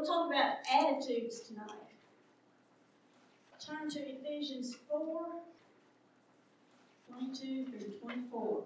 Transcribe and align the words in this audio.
to 0.00 0.06
talk 0.06 0.28
about 0.28 0.56
attitudes 0.72 1.40
tonight. 1.40 1.66
Turn 3.64 3.90
to 3.90 3.98
Ephesians 3.98 4.76
4 4.88 5.26
22 7.10 7.66
through 7.66 7.98
24. 8.00 8.62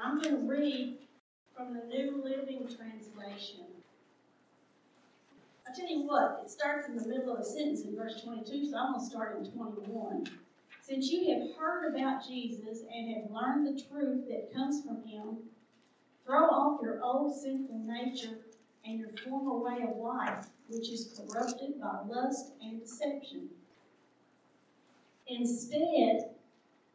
I'm 0.00 0.20
going 0.20 0.36
to 0.36 0.48
read 0.48 0.98
from 1.56 1.74
the 1.74 1.84
New 1.86 2.22
Living 2.22 2.68
Translation. 2.68 3.64
I 5.66 5.74
tell 5.76 5.88
you 5.88 6.06
what, 6.06 6.42
it 6.44 6.50
starts 6.50 6.86
in 6.88 6.96
the 6.96 7.08
middle 7.08 7.34
of 7.34 7.40
a 7.40 7.44
sentence 7.44 7.82
in 7.82 7.96
verse 7.96 8.22
22, 8.22 8.70
so 8.70 8.76
I'm 8.76 8.92
going 8.92 9.00
to 9.00 9.10
start 9.10 9.38
in 9.38 9.50
21. 9.50 10.28
Since 10.82 11.10
you 11.10 11.34
have 11.34 11.56
heard 11.56 11.92
about 11.92 12.26
Jesus 12.26 12.84
and 12.94 13.16
have 13.16 13.30
learned 13.30 13.66
the 13.66 13.82
truth 13.82 14.28
that 14.28 14.54
comes 14.54 14.84
from 14.84 15.02
him, 15.02 15.38
throw 16.24 16.44
off 16.44 16.80
your 16.82 17.02
old 17.02 17.34
sinful 17.40 17.80
nature 17.84 18.38
and 18.86 19.00
your 19.00 19.10
former 19.24 19.58
way 19.58 19.82
of 19.82 19.96
life, 19.96 20.46
which 20.68 20.90
is 20.90 21.18
corrupted 21.18 21.80
by 21.80 21.98
lust 22.06 22.52
and 22.62 22.80
deception. 22.80 23.48
Instead, 25.26 26.30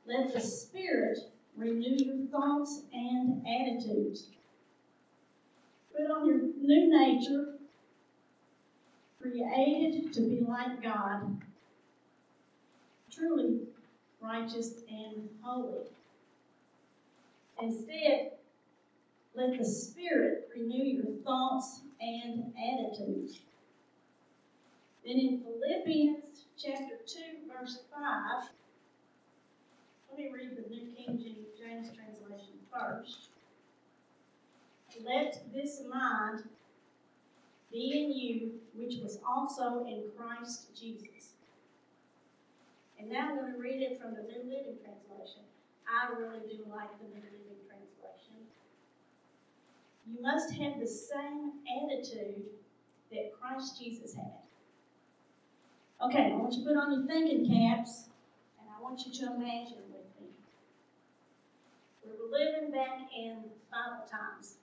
let 0.05 0.34
the 0.34 0.40
Spirit 0.40 1.20
renew 1.55 1.98
your 1.98 2.27
thoughts 2.27 2.84
and 2.94 3.46
attitudes. 3.46 4.30
Put 5.96 6.09
on 6.09 6.27
your 6.27 6.38
new 6.58 6.90
nature, 6.98 7.55
created 9.21 10.13
to 10.13 10.21
be 10.21 10.46
like 10.48 10.82
God, 10.82 11.41
truly 13.12 13.62
righteous 14.21 14.76
and 14.90 15.30
holy. 15.41 15.88
Instead, 17.62 18.32
let 19.34 19.58
the 19.58 19.66
Spirit 19.66 20.49
renew 20.55 20.84
your 20.84 21.16
thoughts 21.23 21.81
and 22.02 22.53
attitudes. 22.58 23.40
Then 25.05 25.18
in 25.18 25.41
Philippians 25.41 26.46
chapter 26.57 26.96
2, 27.05 27.20
verse 27.48 27.79
5, 27.93 28.49
let 30.10 30.18
me 30.18 30.29
read 30.34 30.57
the 30.57 30.70
New 30.70 30.91
King 30.96 31.23
James 31.57 31.90
translation 31.96 32.54
first. 32.71 33.29
Let 35.04 35.41
this 35.54 35.82
mind 35.90 36.43
be 37.71 38.04
in 38.04 38.12
you, 38.12 38.51
which 38.76 39.01
was 39.01 39.20
also 39.27 39.85
in 39.85 40.04
Christ 40.18 40.68
Jesus. 40.77 41.35
And 42.99 43.10
now 43.10 43.29
I'm 43.29 43.38
going 43.38 43.54
to 43.54 43.57
read 43.57 43.82
it 43.82 43.99
from 43.99 44.13
the 44.13 44.21
New 44.21 44.43
Living 44.43 44.77
Translation. 44.84 45.41
I 45.88 46.12
really 46.20 46.40
do 46.41 46.66
like 46.70 46.91
the 46.99 47.07
New 47.07 47.23
Living. 47.23 47.60
You 50.05 50.21
must 50.21 50.54
have 50.54 50.80
the 50.80 50.88
same 50.88 51.52
attitude 51.84 52.44
that 53.12 53.32
Christ 53.40 53.80
Jesus 53.80 54.16
had. 54.16 54.41
Okay, 56.02 56.32
I 56.34 56.35
want 56.35 56.54
you 56.54 56.63
to 56.63 56.70
put 56.70 56.77
on 56.77 56.91
your 56.91 57.05
thinking 57.05 57.46
caps, 57.46 58.10
and 58.60 58.68
I 58.68 58.82
want 58.82 59.05
you 59.05 59.13
to 59.13 59.26
imagine 59.35 59.85
with 59.94 60.10
me. 60.20 60.34
We 62.04 62.12
were 62.18 62.32
living 62.32 62.72
back 62.72 63.05
in 63.16 63.46
final 63.70 64.02
times, 64.09 64.57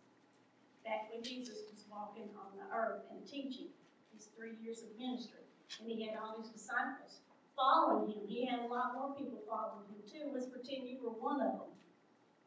back 0.84 1.12
when 1.12 1.22
Jesus 1.22 1.62
was 1.70 1.84
walking 1.91 2.28
on 2.34 2.59
the 2.59 2.66
earth 2.75 3.06
and 3.12 3.25
teaching 3.25 3.70
his 4.12 4.27
three 4.36 4.59
years 4.62 4.83
of 4.83 4.98
ministry. 4.98 5.47
And 5.81 5.89
he 5.89 6.06
had 6.06 6.19
all 6.19 6.42
his 6.42 6.50
disciples 6.50 7.22
following 7.55 8.11
him. 8.11 8.27
He 8.27 8.47
had 8.47 8.61
a 8.61 8.66
lot 8.66 8.94
more 8.94 9.14
people 9.14 9.39
following 9.47 9.86
him 9.94 10.03
too. 10.11 10.34
Let's 10.34 10.47
pretend 10.47 10.89
you 10.89 10.98
were 11.03 11.14
one 11.14 11.41
of 11.41 11.53
them. 11.53 11.70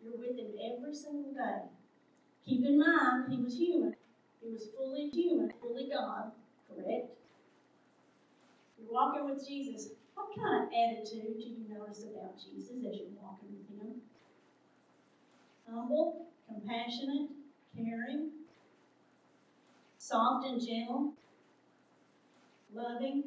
You're 0.04 0.18
with 0.18 0.36
him 0.36 0.52
every 0.60 0.96
single 0.96 1.32
day. 1.32 1.72
Keep 2.46 2.66
in 2.66 2.80
mind, 2.80 3.32
he 3.32 3.42
was 3.42 3.58
human. 3.58 3.96
He 4.42 4.50
was 4.52 4.70
fully 4.76 5.10
human, 5.10 5.52
fully 5.62 5.90
God, 5.94 6.32
correct? 6.68 7.10
You're 8.78 8.92
walking 8.92 9.30
with 9.30 9.48
Jesus. 9.48 9.90
What 10.16 10.36
kind 10.36 10.64
of 10.64 10.70
attitude 10.74 11.38
do 11.38 11.44
you 11.44 11.66
notice 11.70 12.04
about 12.04 12.36
Jesus 12.38 12.72
as 12.78 12.98
you're 12.98 13.16
walking 13.22 13.50
with 13.58 13.80
him? 13.80 14.02
Humble, 15.70 16.28
compassionate, 16.48 17.30
caring, 17.76 18.32
soft 19.98 20.48
and 20.48 20.60
gentle, 20.60 21.14
loving, 22.74 23.24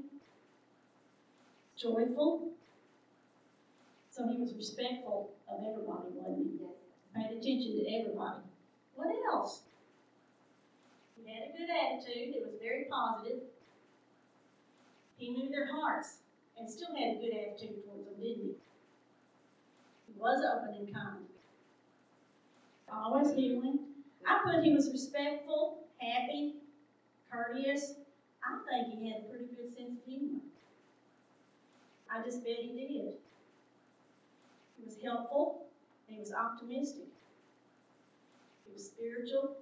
joyful. 1.77 2.51
So 4.11 4.29
he 4.29 4.39
was 4.39 4.55
respectful 4.55 5.31
of 5.49 5.61
everybody, 5.61 6.09
wasn't 6.15 6.47
he? 6.53 6.67
Paid 7.15 7.39
attention 7.39 7.79
to 7.79 7.99
everybody. 7.99 8.43
What 8.95 9.09
else? 9.33 9.63
He 11.17 11.33
had 11.33 11.49
a 11.49 11.59
good 11.59 11.69
attitude. 11.71 12.35
It 12.35 12.43
was 12.45 12.61
very 12.61 12.85
positive. 12.91 13.43
He 15.17 15.31
knew 15.31 15.51
their 15.51 15.73
hearts 15.73 16.19
and 16.59 16.69
still 16.69 16.95
had 16.95 17.17
a 17.17 17.19
good 17.19 17.33
attitude 17.33 17.85
towards 17.85 18.05
them, 18.05 18.21
didn't 18.21 18.43
he? 18.43 18.55
He 20.07 20.19
was 20.19 20.45
open 20.45 20.75
and 20.75 20.95
kind. 20.95 21.25
Always 22.93 23.33
healing. 23.33 23.81
I 24.27 24.41
put 24.45 24.63
he 24.63 24.73
was 24.73 24.91
respectful, 24.91 25.87
happy, 26.01 26.55
courteous. 27.31 27.95
I 28.43 28.59
think 28.69 28.99
he 29.01 29.11
had 29.11 29.21
a 29.21 29.29
pretty 29.29 29.47
good 29.55 29.75
sense 29.75 29.99
of 29.99 30.05
humor. 30.07 30.41
I 32.11 32.23
just 32.23 32.45
bet 32.45 32.59
he 32.61 32.69
did. 32.77 33.15
He 34.77 34.85
was 34.85 34.97
helpful. 35.03 35.67
He 36.07 36.19
was 36.19 36.33
optimistic. 36.33 37.14
Was 38.75 38.87
spiritual. 38.87 39.57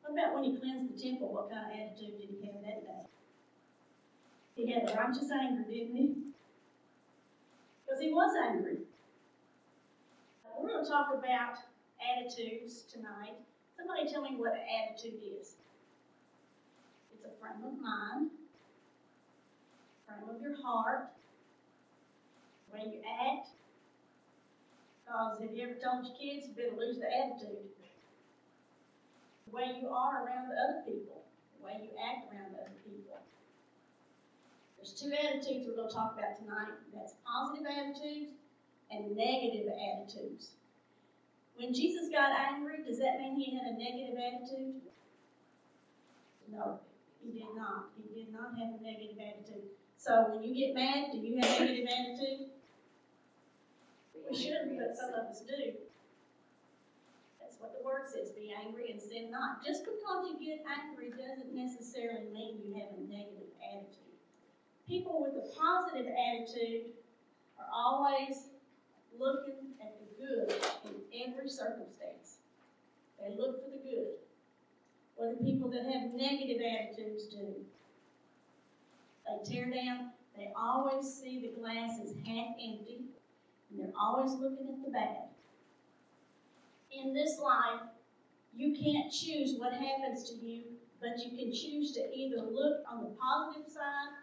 What 0.00 0.12
about 0.12 0.34
when 0.34 0.44
he 0.44 0.56
cleansed 0.56 0.88
the 0.88 0.98
temple? 0.98 1.34
What 1.34 1.50
kind 1.50 1.66
of 1.66 1.72
attitude 1.72 2.16
did 2.16 2.30
he 2.32 2.46
have 2.46 2.62
that 2.64 2.80
day? 2.80 3.04
He 4.54 4.72
had 4.72 4.88
righteous 4.96 5.30
anger, 5.30 5.68
didn't 5.68 5.96
he? 5.96 6.14
Because 7.84 8.00
he 8.00 8.10
was 8.10 8.34
angry. 8.48 8.78
We're 10.58 10.68
going 10.70 10.84
to 10.84 10.90
talk 10.90 11.08
about 11.12 11.58
attitudes 12.00 12.84
tonight. 12.90 13.36
Somebody 13.76 14.10
tell 14.10 14.22
me 14.22 14.36
what 14.36 14.52
an 14.52 14.64
attitude 14.64 15.20
is. 15.38 15.56
It's 17.14 17.26
a 17.26 17.30
frame 17.38 17.62
of 17.66 17.78
mind, 17.78 18.30
frame 20.08 20.34
of 20.34 20.40
your 20.40 20.56
heart, 20.62 21.10
the 22.70 22.78
way 22.78 22.84
you 22.86 23.00
act. 23.04 23.48
Because 25.04 25.40
have 25.42 25.52
you 25.54 25.62
ever 25.64 25.74
told 25.74 26.06
your 26.06 26.16
kids 26.16 26.48
you 26.48 26.54
better 26.56 26.74
lose 26.74 26.96
the 26.96 27.06
attitude? 27.12 27.68
The 29.46 29.56
way 29.56 29.78
you 29.80 29.88
are 29.88 30.26
around 30.26 30.50
other 30.52 30.82
people, 30.84 31.22
the 31.58 31.66
way 31.66 31.78
you 31.82 31.90
act 31.96 32.32
around 32.32 32.54
other 32.54 32.74
people. 32.84 33.22
There's 34.76 34.92
two 34.92 35.12
attitudes 35.12 35.66
we're 35.66 35.76
going 35.76 35.88
to 35.88 35.94
talk 35.94 36.18
about 36.18 36.38
tonight. 36.38 36.74
That's 36.94 37.14
positive 37.24 37.66
attitudes 37.66 38.32
and 38.90 39.16
negative 39.16 39.70
attitudes. 39.70 40.50
When 41.56 41.72
Jesus 41.72 42.08
got 42.10 42.32
angry, 42.32 42.84
does 42.86 42.98
that 42.98 43.18
mean 43.18 43.36
he 43.36 43.56
had 43.56 43.66
a 43.66 43.78
negative 43.78 44.18
attitude? 44.18 44.82
No, 46.52 46.78
he 47.24 47.32
did 47.32 47.56
not. 47.56 47.90
He 47.96 48.24
did 48.24 48.32
not 48.32 48.58
have 48.58 48.78
a 48.78 48.82
negative 48.82 49.16
attitude. 49.18 49.70
So 49.96 50.26
when 50.30 50.44
you 50.44 50.54
get 50.54 50.74
mad, 50.74 51.10
do 51.12 51.18
you 51.18 51.40
have 51.40 51.60
a 51.60 51.64
negative 51.64 51.88
attitude? 51.88 52.46
We 54.28 54.36
shouldn't, 54.36 54.78
but 54.78 54.96
some 54.96 55.10
of 55.10 55.30
us 55.30 55.40
do. 55.40 55.72
What 57.58 57.72
the 57.72 57.84
word 57.84 58.06
says 58.06 58.30
be 58.30 58.54
angry 58.54 58.90
and 58.90 59.00
sin 59.00 59.30
not. 59.30 59.64
Just 59.64 59.84
because 59.84 60.28
you 60.28 60.38
get 60.38 60.64
angry 60.66 61.10
doesn't 61.10 61.54
necessarily 61.54 62.28
mean 62.32 62.60
you 62.64 62.74
have 62.74 62.92
a 62.96 63.00
negative 63.08 63.50
attitude. 63.64 64.16
People 64.86 65.22
with 65.22 65.34
a 65.34 65.46
positive 65.58 66.06
attitude 66.06 66.92
are 67.58 67.68
always 67.72 68.50
looking 69.18 69.74
at 69.80 69.96
the 69.98 70.06
good 70.20 70.52
in 70.84 71.26
every 71.26 71.48
circumstance. 71.48 72.38
They 73.18 73.34
look 73.34 73.64
for 73.64 73.70
the 73.70 73.82
good. 73.82 74.14
What 75.16 75.38
do 75.38 75.44
people 75.44 75.70
that 75.70 75.84
have 75.84 76.12
negative 76.12 76.60
attitudes 76.60 77.24
do? 77.24 77.64
They 79.26 79.54
tear 79.54 79.70
down. 79.70 80.10
They 80.36 80.52
always 80.54 81.12
see 81.12 81.40
the 81.40 81.58
glass 81.58 81.98
as 82.02 82.10
half 82.26 82.54
empty, 82.62 83.06
and 83.70 83.80
they're 83.80 83.96
always 83.98 84.32
looking 84.32 84.68
at 84.68 84.84
the 84.84 84.92
bad. 84.92 85.25
In 86.96 87.12
this 87.12 87.38
life, 87.38 87.82
you 88.54 88.72
can't 88.72 89.12
choose 89.12 89.58
what 89.58 89.74
happens 89.74 90.30
to 90.30 90.34
you, 90.36 90.62
but 90.98 91.18
you 91.18 91.36
can 91.36 91.52
choose 91.52 91.92
to 91.92 92.00
either 92.14 92.40
look 92.40 92.84
on 92.90 93.04
the 93.04 93.10
positive 93.20 93.70
side 93.70 94.16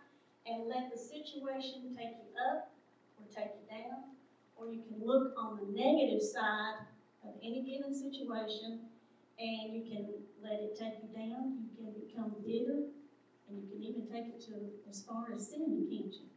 and 0.48 0.68
let 0.68 0.92
the 0.92 0.98
situation 0.98 1.96
take 1.96 2.18
you 2.18 2.34
up 2.50 2.74
or 3.20 3.28
take 3.30 3.54
you 3.54 3.70
down, 3.70 4.18
or 4.58 4.68
you 4.74 4.82
can 4.82 5.06
look 5.06 5.34
on 5.38 5.58
the 5.58 5.80
negative 5.80 6.22
side 6.22 6.82
of 7.24 7.36
any 7.44 7.62
given 7.62 7.94
situation 7.94 8.80
and 9.38 9.74
you 9.74 9.84
can 9.84 10.10
let 10.42 10.60
it 10.60 10.78
take 10.78 10.98
you 11.02 11.10
down. 11.16 11.70
You 11.78 11.86
can 11.86 11.94
become 12.08 12.36
bitter, 12.46 12.90
and 13.50 13.62
you 13.62 13.70
can 13.70 13.84
even 13.84 14.08
take 14.12 14.34
it 14.34 14.42
to 14.48 14.54
as 14.90 15.04
far 15.04 15.26
as 15.34 15.50
sinning, 15.50 15.86
can't 15.90 16.14
you? 16.14 16.30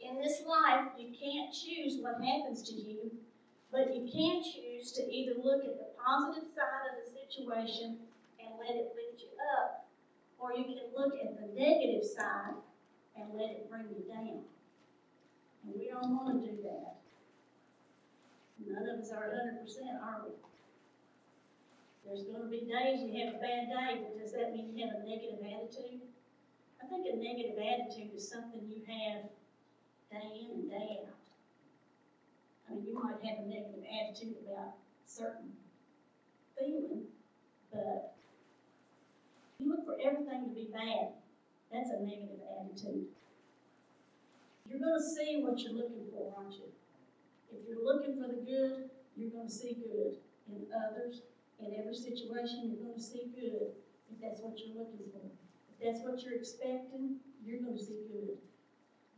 In 0.00 0.20
this 0.20 0.42
life, 0.46 0.90
you 0.98 1.14
can't 1.14 1.54
choose 1.54 1.98
what 2.00 2.22
happens 2.22 2.62
to 2.68 2.74
you, 2.74 3.12
but 3.72 3.94
you 3.94 4.08
can 4.10 4.42
choose 4.42 4.92
to 4.92 5.02
either 5.02 5.34
look 5.38 5.64
at 5.64 5.78
the 5.78 5.90
positive 5.98 6.48
side 6.54 6.90
of 6.92 7.02
the 7.02 7.10
situation 7.10 7.98
and 8.40 8.54
let 8.58 8.76
it 8.76 8.94
lift 8.94 9.22
you 9.22 9.32
up, 9.58 9.86
or 10.38 10.52
you 10.52 10.64
can 10.64 10.88
look 10.96 11.14
at 11.14 11.36
the 11.40 11.48
negative 11.58 12.04
side 12.04 12.54
and 13.18 13.34
let 13.34 13.50
it 13.50 13.70
bring 13.70 13.86
you 13.90 14.04
down. 14.08 14.44
And 15.64 15.74
we 15.74 15.88
don't 15.88 16.14
want 16.14 16.44
to 16.44 16.50
do 16.50 16.62
that. 16.62 16.96
None 18.66 18.88
of 18.88 19.00
us 19.00 19.10
are 19.10 19.28
100%, 19.28 20.02
are 20.02 20.22
we? 20.24 20.32
There's 22.06 22.22
going 22.22 22.42
to 22.42 22.48
be 22.48 22.70
days 22.70 23.02
you 23.02 23.26
have 23.26 23.34
a 23.34 23.38
bad 23.38 23.66
day, 23.66 24.00
but 24.00 24.18
does 24.18 24.32
that 24.32 24.54
mean 24.54 24.70
you 24.76 24.86
have 24.86 24.94
a 24.94 25.02
negative 25.02 25.42
attitude? 25.42 26.06
I 26.82 26.86
think 26.86 27.06
a 27.12 27.16
negative 27.16 27.58
attitude 27.58 28.14
is 28.14 28.30
something 28.30 28.62
you 28.70 28.82
have 28.86 29.26
day 30.12 30.46
in 30.46 30.50
and 30.54 30.70
day 30.70 31.00
out. 31.02 31.25
I 32.68 32.74
mean, 32.74 32.84
you 32.86 32.94
might 32.94 33.22
have 33.22 33.38
a 33.44 33.48
negative 33.48 33.84
attitude 33.86 34.36
about 34.44 34.74
certain 35.06 35.52
feeling, 36.58 37.02
but 37.72 38.14
you 39.58 39.68
look 39.68 39.84
for 39.86 39.96
everything 40.02 40.48
to 40.48 40.54
be 40.54 40.68
bad. 40.72 41.14
That's 41.72 41.90
a 41.90 42.02
negative 42.02 42.40
attitude. 42.58 43.06
You're 44.68 44.80
going 44.80 44.98
to 44.98 45.04
see 45.04 45.40
what 45.42 45.58
you're 45.60 45.72
looking 45.72 46.06
for, 46.10 46.34
aren't 46.36 46.54
you? 46.54 46.70
If 47.52 47.68
you're 47.68 47.84
looking 47.84 48.20
for 48.20 48.28
the 48.28 48.42
good, 48.42 48.90
you're 49.16 49.30
going 49.30 49.46
to 49.46 49.52
see 49.52 49.78
good 49.78 50.18
in 50.48 50.66
others. 50.74 51.22
In 51.60 51.72
every 51.78 51.94
situation, 51.94 52.68
you're 52.68 52.82
going 52.82 52.98
to 52.98 53.00
see 53.00 53.30
good 53.34 53.72
if 54.12 54.20
that's 54.20 54.40
what 54.40 54.58
you're 54.58 54.76
looking 54.76 55.06
for. 55.12 55.24
If 55.70 55.78
that's 55.80 56.04
what 56.04 56.22
you're 56.22 56.34
expecting, 56.34 57.16
you're 57.44 57.60
going 57.60 57.78
to 57.78 57.82
see 57.82 58.02
good. 58.12 58.36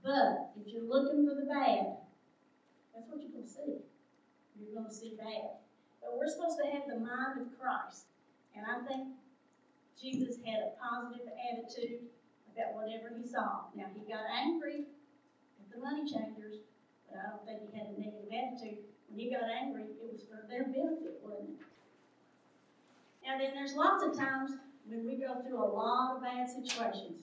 But 0.05 0.53
if 0.61 0.73
you're 0.73 0.85
looking 0.85 1.27
for 1.27 1.35
the 1.35 1.47
bad, 1.47 1.97
that's 2.99 3.07
what 3.07 3.23
you're 3.23 3.31
going 3.31 3.47
to 3.47 3.51
see. 3.51 3.79
You're 4.59 4.75
going 4.75 4.91
to 4.91 4.95
see 4.95 5.15
bad. 5.15 5.63
But 6.03 6.19
we're 6.19 6.27
supposed 6.27 6.59
to 6.59 6.67
have 6.67 6.91
the 6.91 6.99
mind 6.99 7.39
of 7.39 7.55
Christ. 7.55 8.11
And 8.59 8.67
I 8.67 8.83
think 8.83 9.15
Jesus 9.95 10.43
had 10.43 10.67
a 10.67 10.75
positive 10.75 11.31
attitude 11.31 12.11
about 12.51 12.75
whatever 12.75 13.15
he 13.15 13.23
saw. 13.23 13.71
Now, 13.79 13.87
he 13.95 14.03
got 14.03 14.27
angry 14.27 14.83
at 15.63 15.69
the 15.71 15.79
money 15.79 16.11
changers, 16.11 16.67
but 17.07 17.23
I 17.23 17.31
don't 17.31 17.47
think 17.47 17.71
he 17.71 17.79
had 17.79 17.95
a 17.95 17.95
negative 17.95 18.35
attitude. 18.35 18.83
When 19.07 19.23
he 19.23 19.31
got 19.31 19.47
angry, 19.47 19.95
it 19.95 20.03
was 20.03 20.27
for 20.27 20.43
their 20.51 20.67
benefit, 20.67 21.23
wasn't 21.23 21.55
it? 21.55 21.67
Now, 23.23 23.39
then, 23.39 23.55
there's 23.55 23.79
lots 23.79 24.03
of 24.03 24.19
times 24.19 24.59
when 24.91 25.07
we 25.07 25.23
go 25.23 25.39
through 25.43 25.63
a 25.63 25.71
lot 25.71 26.17
of 26.17 26.23
bad 26.23 26.49
situations. 26.51 27.23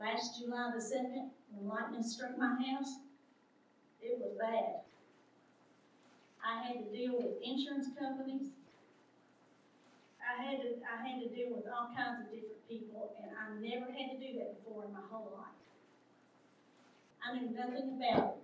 Last 0.00 0.40
July 0.40 0.72
the 0.74 0.82
2nd, 0.82 1.28
when 1.52 1.68
lightning 1.68 2.02
struck 2.02 2.36
my 2.36 2.56
house, 2.56 3.00
it 4.02 4.18
was 4.18 4.32
bad. 4.38 4.80
I 6.44 6.62
had 6.64 6.84
to 6.84 6.88
deal 6.96 7.16
with 7.16 7.36
insurance 7.42 7.88
companies. 7.98 8.48
I 10.20 10.42
had 10.42 10.60
to 10.62 10.68
I 10.84 11.06
had 11.06 11.20
to 11.22 11.28
deal 11.28 11.56
with 11.56 11.66
all 11.68 11.92
kinds 11.96 12.24
of 12.24 12.32
different 12.32 12.68
people, 12.68 13.16
and 13.20 13.32
I 13.36 13.56
never 13.60 13.90
had 13.92 14.14
to 14.14 14.18
do 14.18 14.38
that 14.38 14.56
before 14.58 14.84
in 14.86 14.92
my 14.92 15.04
whole 15.10 15.32
life. 15.36 15.58
I 17.20 17.36
knew 17.36 17.52
nothing 17.52 18.00
about 18.00 18.36
it, 18.36 18.42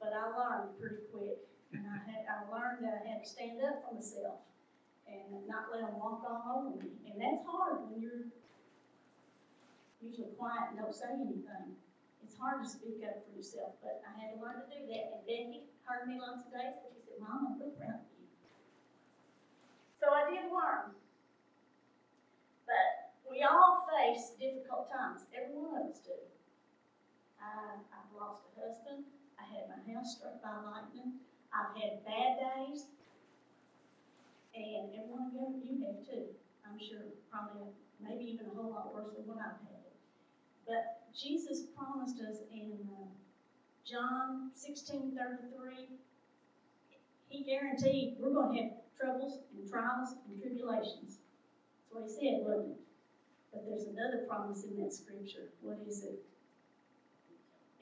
but 0.00 0.12
I 0.16 0.32
learned 0.32 0.78
pretty 0.80 1.04
quick, 1.12 1.44
and 1.72 1.84
I 1.84 1.98
had 2.08 2.24
I 2.24 2.36
learned 2.48 2.84
that 2.84 3.02
I 3.04 3.08
had 3.08 3.24
to 3.24 3.28
stand 3.28 3.60
up 3.60 3.84
for 3.84 3.94
myself 3.94 4.40
and 5.08 5.46
not 5.48 5.72
let 5.72 5.82
them 5.82 5.98
walk 5.98 6.24
all 6.24 6.68
over 6.68 6.76
me, 6.82 6.88
and 7.10 7.20
that's 7.20 7.44
hard 7.44 7.84
when 7.84 8.00
you're 8.00 8.28
usually 10.00 10.32
quiet 10.38 10.70
and 10.70 10.78
don't 10.78 10.94
say 10.94 11.10
anything. 11.12 11.76
Hard 12.48 12.64
to 12.64 12.70
speak 12.80 13.04
up 13.04 13.20
for 13.28 13.36
yourself, 13.36 13.76
but 13.84 14.00
I 14.08 14.16
had 14.16 14.32
to 14.32 14.40
learn 14.40 14.64
to 14.64 14.72
do 14.72 14.80
that. 14.88 15.20
And 15.20 15.28
Becky 15.28 15.68
heard 15.84 16.08
me 16.08 16.16
lots 16.16 16.48
of 16.48 16.56
days, 16.56 16.80
and 16.80 16.88
she 16.96 17.04
said, 17.04 17.20
Mom, 17.20 17.60
I'm 17.60 17.76
proud 17.76 18.00
of 18.00 18.08
you. 18.16 18.24
So 19.92 20.16
I 20.16 20.32
did 20.32 20.48
learn. 20.48 20.96
But 22.64 23.12
we 23.28 23.44
all 23.44 23.84
face 23.92 24.32
difficult 24.40 24.88
times. 24.88 25.28
Every 25.36 25.60
one 25.60 25.76
of 25.76 25.92
us 25.92 26.00
do. 26.00 26.16
I, 27.36 27.84
I've 27.92 28.16
lost 28.16 28.48
a 28.48 28.64
husband. 28.64 29.04
I 29.36 29.44
had 29.44 29.68
my 29.68 29.84
house 29.92 30.16
struck 30.16 30.40
by 30.40 30.56
lightning. 30.64 31.20
I've 31.52 31.76
had 31.76 32.00
bad 32.08 32.40
days. 32.40 32.88
And 34.56 34.88
every 34.96 35.12
one 35.12 35.28
of 35.28 35.36
you, 35.36 35.52
you 35.68 35.84
have 35.84 36.00
too. 36.00 36.32
I'm 36.64 36.80
sure 36.80 37.12
probably 37.28 37.76
maybe 38.00 38.24
even 38.24 38.48
a 38.48 38.56
whole 38.56 38.72
lot 38.72 38.96
worse 38.96 39.12
than 39.12 39.28
what 39.28 39.36
I've 39.36 39.60
had. 39.68 39.92
But 40.64 40.97
Jesus 41.16 41.62
promised 41.76 42.16
us 42.20 42.38
in 42.52 42.72
uh, 42.90 43.06
John 43.84 44.50
16 44.54 45.16
33, 45.16 45.88
He 47.28 47.44
guaranteed 47.44 48.16
we're 48.18 48.34
going 48.34 48.56
to 48.56 48.62
have 48.62 48.72
troubles 48.98 49.40
and 49.56 49.68
trials 49.70 50.14
and 50.28 50.40
tribulations. 50.40 51.18
That's 51.18 51.90
what 51.90 52.04
He 52.04 52.10
said, 52.10 52.44
wasn't 52.44 52.76
it? 52.76 52.80
But 53.52 53.64
there's 53.68 53.84
another 53.84 54.24
promise 54.28 54.64
in 54.64 54.76
that 54.82 54.92
scripture. 54.92 55.48
What 55.62 55.78
is 55.88 56.04
it? 56.04 56.20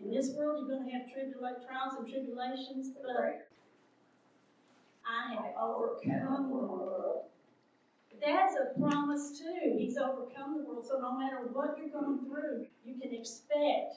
In 0.03 0.11
this 0.13 0.31
world, 0.37 0.61
you're 0.61 0.77
going 0.79 0.89
to 0.89 0.93
have 0.93 1.07
tribula- 1.09 1.67
trials 1.67 1.95
and 1.99 2.09
tribulations, 2.09 2.91
but 2.95 3.47
I 5.07 5.35
have 5.35 5.57
overcome 5.61 6.51
the 6.51 6.55
world. 6.55 7.06
That's 8.25 8.55
a 8.55 8.79
promise 8.79 9.39
too. 9.39 9.77
He's 9.77 9.97
overcome 9.99 10.59
the 10.59 10.65
world. 10.65 10.87
So 10.87 10.99
no 10.99 11.19
matter 11.19 11.49
what 11.53 11.77
you're 11.79 11.89
going 11.89 12.21
through, 12.27 12.67
you 12.85 12.95
can 13.01 13.13
expect 13.15 13.97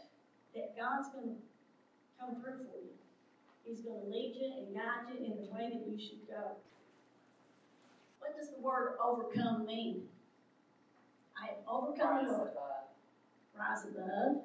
that 0.56 0.75
God's 0.77 1.10
going 1.10 1.36
to 1.36 1.42
come 2.19 2.36
through 2.36 2.66
for 2.66 2.77
you. 2.77 2.94
He's 3.66 3.81
going 3.81 4.01
to 4.01 4.07
lead 4.07 4.36
you 4.39 4.51
and 4.57 4.75
guide 4.75 5.13
you 5.13 5.25
in 5.25 5.38
the 5.38 5.50
way 5.51 5.69
that 5.71 5.88
you 5.88 6.00
should 6.00 6.27
go. 6.27 6.57
What 8.19 8.36
does 8.38 8.50
the 8.50 8.60
word 8.62 8.98
overcome 9.04 9.66
mean? 9.66 10.04
I 11.42 11.48
have 11.48 11.57
overcome 11.68 12.25
the 12.25 12.33
world. 12.33 12.50
Rise 13.57 13.83
above. 13.83 14.44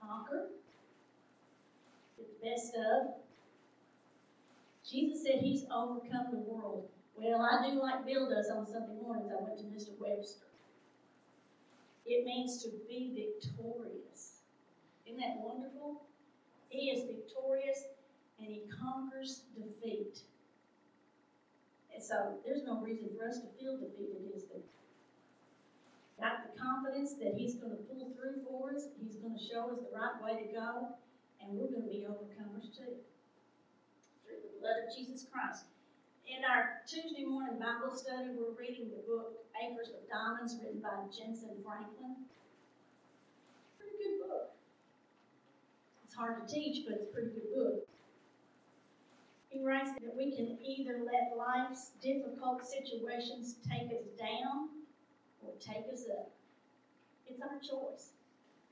Conquer. 0.00 0.48
Get 2.16 2.40
the 2.40 2.48
best 2.48 2.72
of. 2.74 3.14
Jesus 4.88 5.24
said 5.24 5.40
he's 5.40 5.64
overcome 5.64 6.26
the 6.30 6.38
world. 6.38 6.88
Well, 7.16 7.40
I 7.40 7.68
do 7.68 7.80
like 7.80 8.04
Bill 8.04 8.28
does 8.28 8.50
on 8.50 8.66
Sunday 8.66 8.92
mornings. 9.00 9.32
I 9.32 9.42
went 9.42 9.56
to 9.58 9.64
Mr. 9.64 9.98
Webster. 9.98 10.44
It 12.04 12.26
means 12.26 12.62
to 12.62 12.70
be 12.86 13.10
victorious. 13.16 14.42
Isn't 15.06 15.20
that 15.20 15.40
wonderful? 15.40 16.02
He 16.68 16.90
is 16.90 17.04
victorious 17.04 17.84
and 18.38 18.48
he 18.48 18.64
conquers 18.68 19.42
defeat. 19.56 20.20
And 21.94 22.02
so 22.04 22.36
there's 22.44 22.64
no 22.64 22.80
reason 22.82 23.08
for 23.16 23.26
us 23.26 23.40
to 23.40 23.48
feel 23.58 23.78
defeated, 23.78 24.28
is 24.36 24.44
there? 24.44 24.60
Got 26.20 26.44
the 26.44 26.60
confidence 26.60 27.14
that 27.14 27.34
he's 27.34 27.56
going 27.56 27.72
to 27.72 27.82
pull 27.88 28.12
through 28.12 28.44
for 28.44 28.76
us, 28.76 28.88
he's 29.00 29.16
going 29.16 29.36
to 29.36 29.42
show 29.42 29.72
us 29.72 29.80
the 29.80 29.96
right 29.96 30.20
way 30.20 30.44
to 30.44 30.52
go, 30.52 30.92
and 31.40 31.56
we're 31.56 31.72
going 31.72 31.84
to 31.84 31.88
be 31.88 32.04
overcomers 32.08 32.68
too. 32.76 33.00
Through 34.24 34.44
the 34.44 34.60
blood 34.60 34.84
of 34.84 34.94
Jesus 34.94 35.24
Christ. 35.32 35.64
In 36.26 36.42
our 36.42 36.82
Tuesday 36.88 37.24
morning 37.24 37.54
Bible 37.54 37.94
study, 37.94 38.34
we're 38.34 38.50
reading 38.58 38.90
the 38.90 38.98
book 39.06 39.46
Acres 39.62 39.94
of 39.94 40.02
Diamonds, 40.10 40.58
written 40.58 40.80
by 40.82 41.06
Jentezen 41.06 41.62
Franklin. 41.62 42.26
Pretty 43.78 43.94
good 44.02 44.26
book. 44.26 44.50
It's 46.02 46.14
hard 46.14 46.42
to 46.42 46.52
teach, 46.52 46.84
but 46.84 46.98
it's 46.98 47.04
a 47.04 47.14
pretty 47.14 47.30
good 47.30 47.54
book. 47.54 47.86
He 49.50 49.62
writes 49.62 49.90
that 50.02 50.16
we 50.16 50.34
can 50.34 50.58
either 50.66 50.98
let 51.06 51.38
life's 51.38 51.92
difficult 52.02 52.66
situations 52.66 53.54
take 53.62 53.94
us 53.94 54.10
down 54.18 54.82
or 55.46 55.54
take 55.60 55.86
us 55.92 56.06
up. 56.10 56.32
It's 57.28 57.40
our 57.40 57.62
choice. 57.62 58.18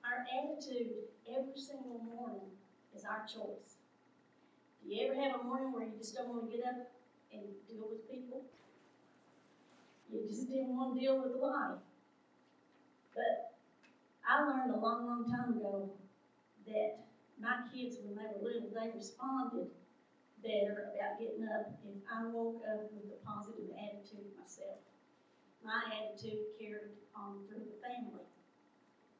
Our 0.03 0.27
attitude 0.27 1.07
every 1.31 1.61
single 1.61 2.03
morning 2.03 2.51
is 2.97 3.05
our 3.05 3.23
choice. 3.31 3.79
Do 4.83 4.93
you 4.93 5.07
ever 5.07 5.15
have 5.15 5.41
a 5.41 5.45
morning 5.45 5.73
where 5.73 5.85
you 5.85 5.95
just 5.97 6.17
don't 6.17 6.29
want 6.29 6.51
to 6.51 6.57
get 6.57 6.67
up 6.67 6.91
and 7.35 7.51
deal 7.69 7.91
with 7.91 8.09
people. 8.11 8.47
You 10.11 10.23
just 10.29 10.49
didn't 10.49 10.77
want 10.77 10.95
to 10.95 11.01
deal 11.01 11.19
with 11.19 11.35
life. 11.37 11.83
But 13.15 13.59
I 14.23 14.47
learned 14.47 14.75
a 14.75 14.79
long, 14.79 15.07
long 15.07 15.27
time 15.27 15.59
ago 15.59 15.91
that 16.67 17.05
my 17.41 17.67
kids, 17.69 17.99
when 18.03 18.15
they 18.15 18.31
were 18.31 18.47
little, 18.47 18.71
they 18.71 18.95
responded 18.95 19.69
better 20.45 20.93
about 20.93 21.17
getting 21.17 21.49
up 21.49 21.73
if 21.83 22.05
I 22.05 22.29
woke 22.29 22.61
up 22.69 22.93
with 22.93 23.09
a 23.11 23.19
positive 23.25 23.73
attitude 23.75 24.29
myself. 24.37 24.85
My 25.65 25.81
attitude 25.89 26.53
carried 26.61 27.01
on 27.17 27.49
through 27.49 27.65
the 27.65 27.81
family. 27.81 28.29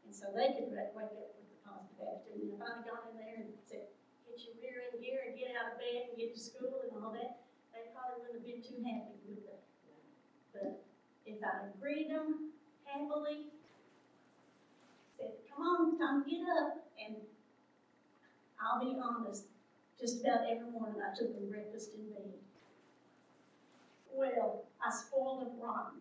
And 0.05 0.13
so 0.13 0.29
they 0.37 0.53
could 0.53 0.69
wake 0.73 1.17
up 1.17 1.33
with 1.41 1.49
a 1.49 1.61
positive 1.65 2.01
attitude. 2.05 2.45
And 2.45 2.53
if 2.53 2.61
I'd 2.61 2.85
gone 2.85 3.09
in 3.09 3.17
there 3.17 3.41
and 3.41 3.57
said, 3.65 3.89
get 4.29 4.37
your 4.45 4.57
rear 4.61 4.85
end 4.85 5.01
gear 5.01 5.25
and 5.25 5.33
get 5.33 5.57
out 5.57 5.73
of 5.73 5.81
bed 5.81 6.13
and 6.13 6.21
get 6.21 6.37
to 6.37 6.41
school 6.41 6.85
and 6.85 6.93
all 7.01 7.17
that, 7.17 7.44
probably 8.05 8.27
wouldn't 8.27 8.45
have 8.45 8.47
been 8.47 8.63
too 8.63 8.85
happy 8.85 9.17
with 9.27 9.39
it. 9.49 9.61
But 10.53 10.85
if 11.27 11.43
I 11.43 11.73
greeted 11.81 12.11
them 12.11 12.53
happily, 12.85 13.49
said, 15.17 15.33
come 15.49 15.65
on, 15.65 15.99
time 15.99 16.25
to 16.25 16.31
get 16.31 16.45
up, 16.49 16.87
and 17.01 17.17
I'll 18.61 18.81
be 18.81 18.97
honest, 19.01 19.45
just 19.99 20.21
about 20.21 20.51
every 20.51 20.71
morning 20.71 21.01
I 21.01 21.17
took 21.17 21.35
them 21.35 21.49
breakfast 21.49 21.91
in 21.95 22.09
bed. 22.11 22.35
Well, 24.13 24.65
I 24.85 24.91
spoiled 24.93 25.43
them 25.43 25.61
rotten. 25.61 26.01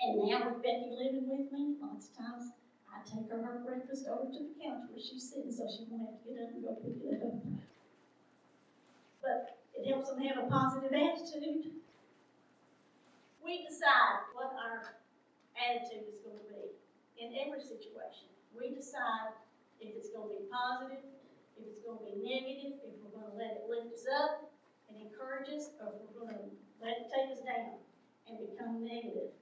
And 0.00 0.28
now 0.28 0.50
with 0.50 0.62
Becky 0.62 0.90
living 0.90 1.28
with 1.28 1.50
me, 1.52 1.76
lots 1.80 2.10
of 2.10 2.16
times 2.18 2.50
I 2.92 3.00
take 3.08 3.30
her 3.30 3.40
her 3.40 3.62
breakfast 3.64 4.06
over 4.06 4.30
to 4.30 4.38
the 4.38 4.54
couch 4.60 4.90
where 4.90 5.00
she's 5.00 5.30
sitting 5.30 5.52
so 5.52 5.64
she 5.64 5.86
won't 5.88 6.10
have 6.10 6.20
to 6.20 6.28
get 6.28 6.42
up 6.42 6.50
and 6.52 6.62
go 6.62 6.74
pick 6.74 7.00
it 7.00 7.22
up. 7.22 7.40
But 9.22 9.53
it 9.76 9.86
helps 9.86 10.10
them 10.10 10.22
have 10.22 10.38
a 10.38 10.46
positive 10.48 10.92
attitude. 10.92 11.70
We 13.44 13.66
decide 13.66 14.24
what 14.32 14.54
our 14.56 14.96
attitude 15.58 16.08
is 16.08 16.18
going 16.24 16.38
to 16.38 16.48
be 16.48 16.72
in 17.20 17.34
every 17.44 17.60
situation. 17.60 18.32
We 18.56 18.74
decide 18.74 19.34
if 19.80 19.94
it's 19.96 20.08
going 20.10 20.30
to 20.30 20.34
be 20.40 20.46
positive, 20.48 21.04
if 21.58 21.66
it's 21.66 21.82
going 21.84 21.98
to 21.98 22.06
be 22.06 22.16
negative, 22.22 22.80
if 22.80 22.94
we're 23.02 23.12
going 23.12 23.30
to 23.30 23.36
let 23.36 23.60
it 23.60 23.64
lift 23.68 23.92
us 23.92 24.06
up 24.08 24.50
and 24.88 24.96
encourage 25.02 25.50
us, 25.50 25.74
or 25.82 25.92
if 25.92 26.00
we're 26.06 26.26
going 26.26 26.38
to 26.38 26.48
let 26.80 27.04
it 27.04 27.06
take 27.12 27.34
us 27.34 27.42
down 27.44 27.76
and 28.28 28.38
become 28.38 28.84
negative. 28.84 29.34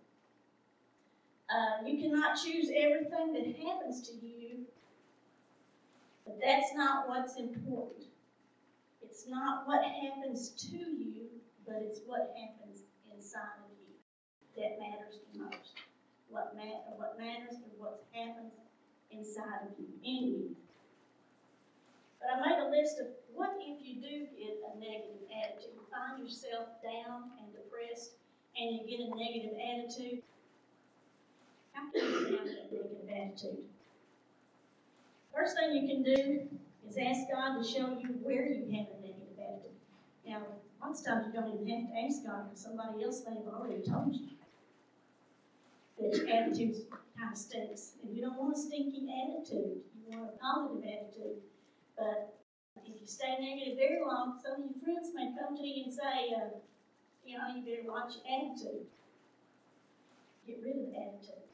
Uh, 1.50 1.84
you 1.86 2.00
cannot 2.00 2.34
choose 2.40 2.70
everything 2.74 3.32
that 3.34 3.44
happens 3.60 4.00
to 4.08 4.14
you, 4.24 4.64
but 6.24 6.38
that's 6.42 6.74
not 6.74 7.08
what's 7.08 7.36
important. 7.36 8.06
It's 9.12 9.28
not 9.28 9.68
what 9.68 9.84
happens 9.84 10.56
to 10.72 10.78
you, 10.78 11.28
but 11.66 11.84
it's 11.84 12.00
what 12.06 12.32
happens 12.32 12.80
inside 13.12 13.60
of 13.60 13.68
you 13.84 13.92
that 14.56 14.80
matters 14.80 15.20
the 15.28 15.38
most. 15.38 15.76
What, 16.30 16.56
ma- 16.56 16.88
what 16.96 17.18
matters 17.18 17.60
is 17.60 17.76
what 17.76 18.06
happens 18.12 18.54
inside 19.10 19.68
of 19.68 19.76
you, 19.78 19.84
in 20.02 20.32
you. 20.32 20.56
But 22.22 22.30
I 22.32 22.40
made 22.40 22.58
a 22.66 22.70
list 22.70 23.00
of 23.00 23.08
what 23.34 23.52
if 23.60 23.84
you 23.84 24.00
do 24.00 24.26
get 24.32 24.56
a 24.72 24.80
negative 24.80 25.28
attitude, 25.28 25.76
you 25.76 25.84
find 25.92 26.24
yourself 26.24 26.68
down 26.82 27.36
and 27.36 27.52
depressed, 27.52 28.12
and 28.56 28.80
you 28.80 28.88
get 28.88 29.04
a 29.04 29.14
negative 29.14 29.60
attitude. 29.60 30.22
How 31.74 31.92
can 31.92 32.00
you 32.00 32.16
of 32.16 32.46
that 32.46 32.72
negative 32.72 33.10
attitude? 33.14 33.64
First 35.36 35.54
thing 35.58 35.76
you 35.76 35.86
can 35.86 36.02
do 36.02 36.48
is 36.88 36.96
ask 36.96 37.30
God 37.30 37.62
to 37.62 37.64
show 37.64 37.88
you 38.00 38.16
where 38.22 38.46
you 38.46 38.64
have 38.76 38.86
a. 38.88 39.01
Now, 40.26 40.42
of 40.82 41.04
times 41.04 41.26
you 41.26 41.32
don't 41.32 41.48
even 41.54 41.68
have 41.68 41.88
to 41.88 41.98
ask 42.04 42.24
God 42.24 42.50
because 42.50 42.62
somebody 42.62 43.04
else 43.04 43.22
may 43.26 43.34
have 43.36 43.48
already 43.48 43.82
told 43.82 44.14
you 44.14 44.28
that 45.98 46.16
your 46.16 46.28
attitude 46.28 46.76
kind 47.16 47.32
of 47.32 47.38
stinks. 47.38 47.94
And 48.02 48.14
you 48.14 48.22
don't 48.22 48.38
want 48.38 48.56
a 48.56 48.60
stinky 48.60 49.08
attitude. 49.08 49.80
You 49.96 50.18
want 50.18 50.30
a 50.34 50.38
positive 50.38 50.84
attitude. 50.84 51.40
But 51.96 52.34
if 52.84 53.00
you 53.00 53.06
stay 53.06 53.36
negative 53.40 53.78
very 53.78 54.00
long, 54.04 54.38
some 54.42 54.62
of 54.62 54.70
your 54.70 54.78
friends 54.84 55.10
may 55.14 55.32
come 55.38 55.56
to 55.56 55.62
you 55.62 55.84
and 55.84 55.92
say, 55.92 56.34
uh, 56.36 56.60
you 57.24 57.38
know, 57.38 57.48
you 57.54 57.62
better 57.64 57.88
watch 57.88 58.14
your 58.20 58.26
attitude. 58.28 58.86
Get 60.46 60.60
rid 60.62 60.76
of 60.76 60.86
the 60.90 60.98
attitude. 60.98 61.46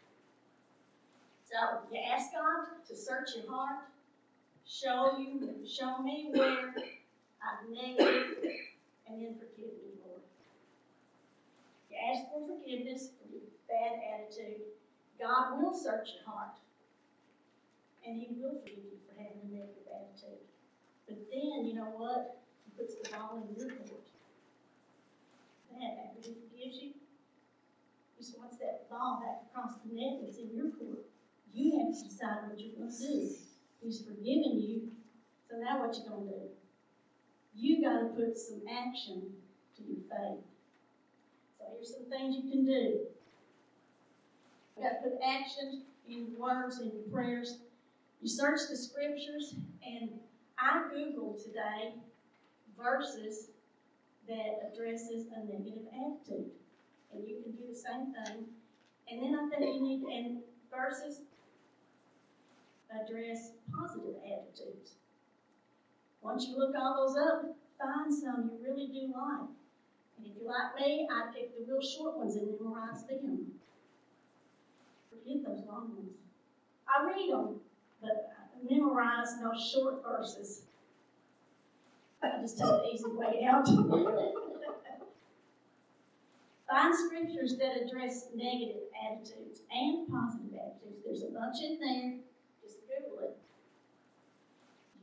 So 1.45 1.57
you 1.93 2.01
ask 2.11 2.33
God 2.33 2.85
to 2.89 2.97
search 2.97 3.31
your 3.37 3.51
heart, 3.51 3.89
show 4.67 5.19
you, 5.19 5.65
show 5.67 6.03
me 6.03 6.31
where 6.33 6.75
I'm 7.49 7.73
negative, 7.73 8.45
and 9.09 9.25
then 9.25 9.35
forgive 9.40 9.73
me, 9.81 9.97
Lord. 10.05 10.21
You 11.88 11.97
ask 11.97 12.28
for 12.28 12.45
forgiveness 12.45 13.09
for 13.17 13.25
your 13.33 13.49
bad 13.64 14.05
attitude. 14.05 14.69
God 15.19 15.57
will 15.57 15.73
search 15.73 16.12
your 16.12 16.28
heart, 16.28 16.61
and 18.05 18.21
He 18.21 18.28
will 18.37 18.61
forgive 18.61 18.85
you 18.85 19.00
for 19.09 19.17
having 19.17 19.49
a 19.49 19.49
negative 19.49 19.88
attitude. 19.88 20.45
But 21.09 21.25
then, 21.33 21.64
you 21.64 21.75
know 21.75 21.88
what? 21.97 22.37
He 22.64 22.76
puts 22.76 22.95
the 23.00 23.09
ball 23.17 23.40
in 23.40 23.57
your 23.57 23.73
court. 23.81 24.05
Then, 25.73 25.97
after 26.05 26.21
He 26.21 26.37
forgives 26.37 26.76
you, 26.85 26.93
He 26.93 28.21
just 28.21 28.37
wants 28.37 28.59
that 28.59 28.90
ball 28.90 29.25
back 29.25 29.49
across 29.49 29.81
the 29.81 29.97
net 29.97 30.21
that's 30.21 30.37
in 30.37 30.52
your 30.52 30.69
court. 30.76 31.09
You 31.55 31.81
have 31.81 31.97
to 31.97 32.05
decide 32.05 32.45
what 32.45 32.61
you're 32.61 32.76
going 32.76 32.93
to 32.93 32.99
do. 32.99 33.33
He's 33.81 34.02
forgiven 34.05 34.61
you, 34.61 34.90
so 35.49 35.57
now 35.57 35.81
what 35.81 35.97
you 35.97 36.05
going 36.05 36.28
to 36.28 36.35
do? 36.35 36.58
You 37.59 37.83
got 37.83 38.00
to 38.00 38.07
put 38.07 38.38
some 38.38 38.62
action 38.71 39.23
to 39.77 39.83
your 39.83 40.00
faith. 40.09 40.45
So 41.59 41.65
here's 41.73 41.93
some 41.93 42.09
things 42.09 42.37
you 42.37 42.50
can 42.50 42.65
do. 42.65 43.00
You 44.77 44.83
got 44.83 45.03
to 45.03 45.11
put 45.11 45.19
action 45.25 45.83
in 46.09 46.29
your 46.29 46.38
words 46.38 46.79
and 46.79 46.93
your 46.93 47.03
prayers. 47.12 47.59
You 48.23 48.29
search 48.29 48.61
the 48.71 48.77
scriptures, 48.77 49.57
and 49.85 50.11
I 50.57 50.85
Googled 50.95 51.43
today 51.43 51.95
verses 52.81 53.49
that 54.29 54.71
addresses 54.73 55.27
a 55.35 55.41
negative 55.41 55.87
attitude, 55.93 56.50
and 57.12 57.27
you 57.27 57.43
can 57.43 57.53
do 57.53 57.65
the 57.69 57.75
same 57.75 58.12
thing. 58.12 58.45
And 59.11 59.23
then 59.23 59.35
I 59.35 59.49
think 59.49 59.75
you 59.75 59.83
need 59.83 60.03
and 60.03 60.38
verses 60.71 61.23
address 62.91 63.50
positive 63.75 64.17
attitudes. 64.25 64.93
Once 66.23 66.47
you 66.49 66.57
look 66.59 66.75
all 66.77 67.07
those 67.07 67.17
up, 67.17 67.57
find 67.79 68.13
some 68.13 68.51
you 68.53 68.59
really 68.63 68.89
do 68.89 69.13
like. 69.15 69.49
And 70.19 70.27
if 70.27 70.33
you're 70.37 70.51
like 70.51 70.75
me, 70.81 71.09
I 71.11 71.33
pick 71.33 71.57
the 71.57 71.65
real 71.71 71.83
short 71.83 72.17
ones 72.19 72.37
and 72.37 72.49
memorize 72.51 73.05
them. 73.07 73.53
Forget 75.11 75.45
those 75.45 75.65
long 75.67 75.95
ones. 75.97 76.17
I 76.89 77.05
read 77.05 77.31
them, 77.31 77.61
but 78.01 78.33
I 78.37 78.43
memorize 78.69 79.39
those 79.41 79.71
short 79.73 80.03
verses. 80.03 80.63
I 82.23 82.41
just 82.41 82.59
take 82.59 82.67
the 82.67 82.91
easy 82.93 83.05
way 83.11 83.47
out. 83.49 83.69
Find 86.69 86.95
scriptures 86.95 87.57
that 87.59 87.81
address 87.81 88.27
negative 88.35 88.83
attitudes 89.07 89.63
and 89.71 90.07
positive 90.09 90.53
attitudes. 90.53 91.03
There's 91.05 91.23
a 91.23 91.29
bunch 91.29 91.63
in 91.63 91.79
there. 91.81 92.19
Just 92.63 92.81
Google 92.87 93.21
it. 93.25 93.39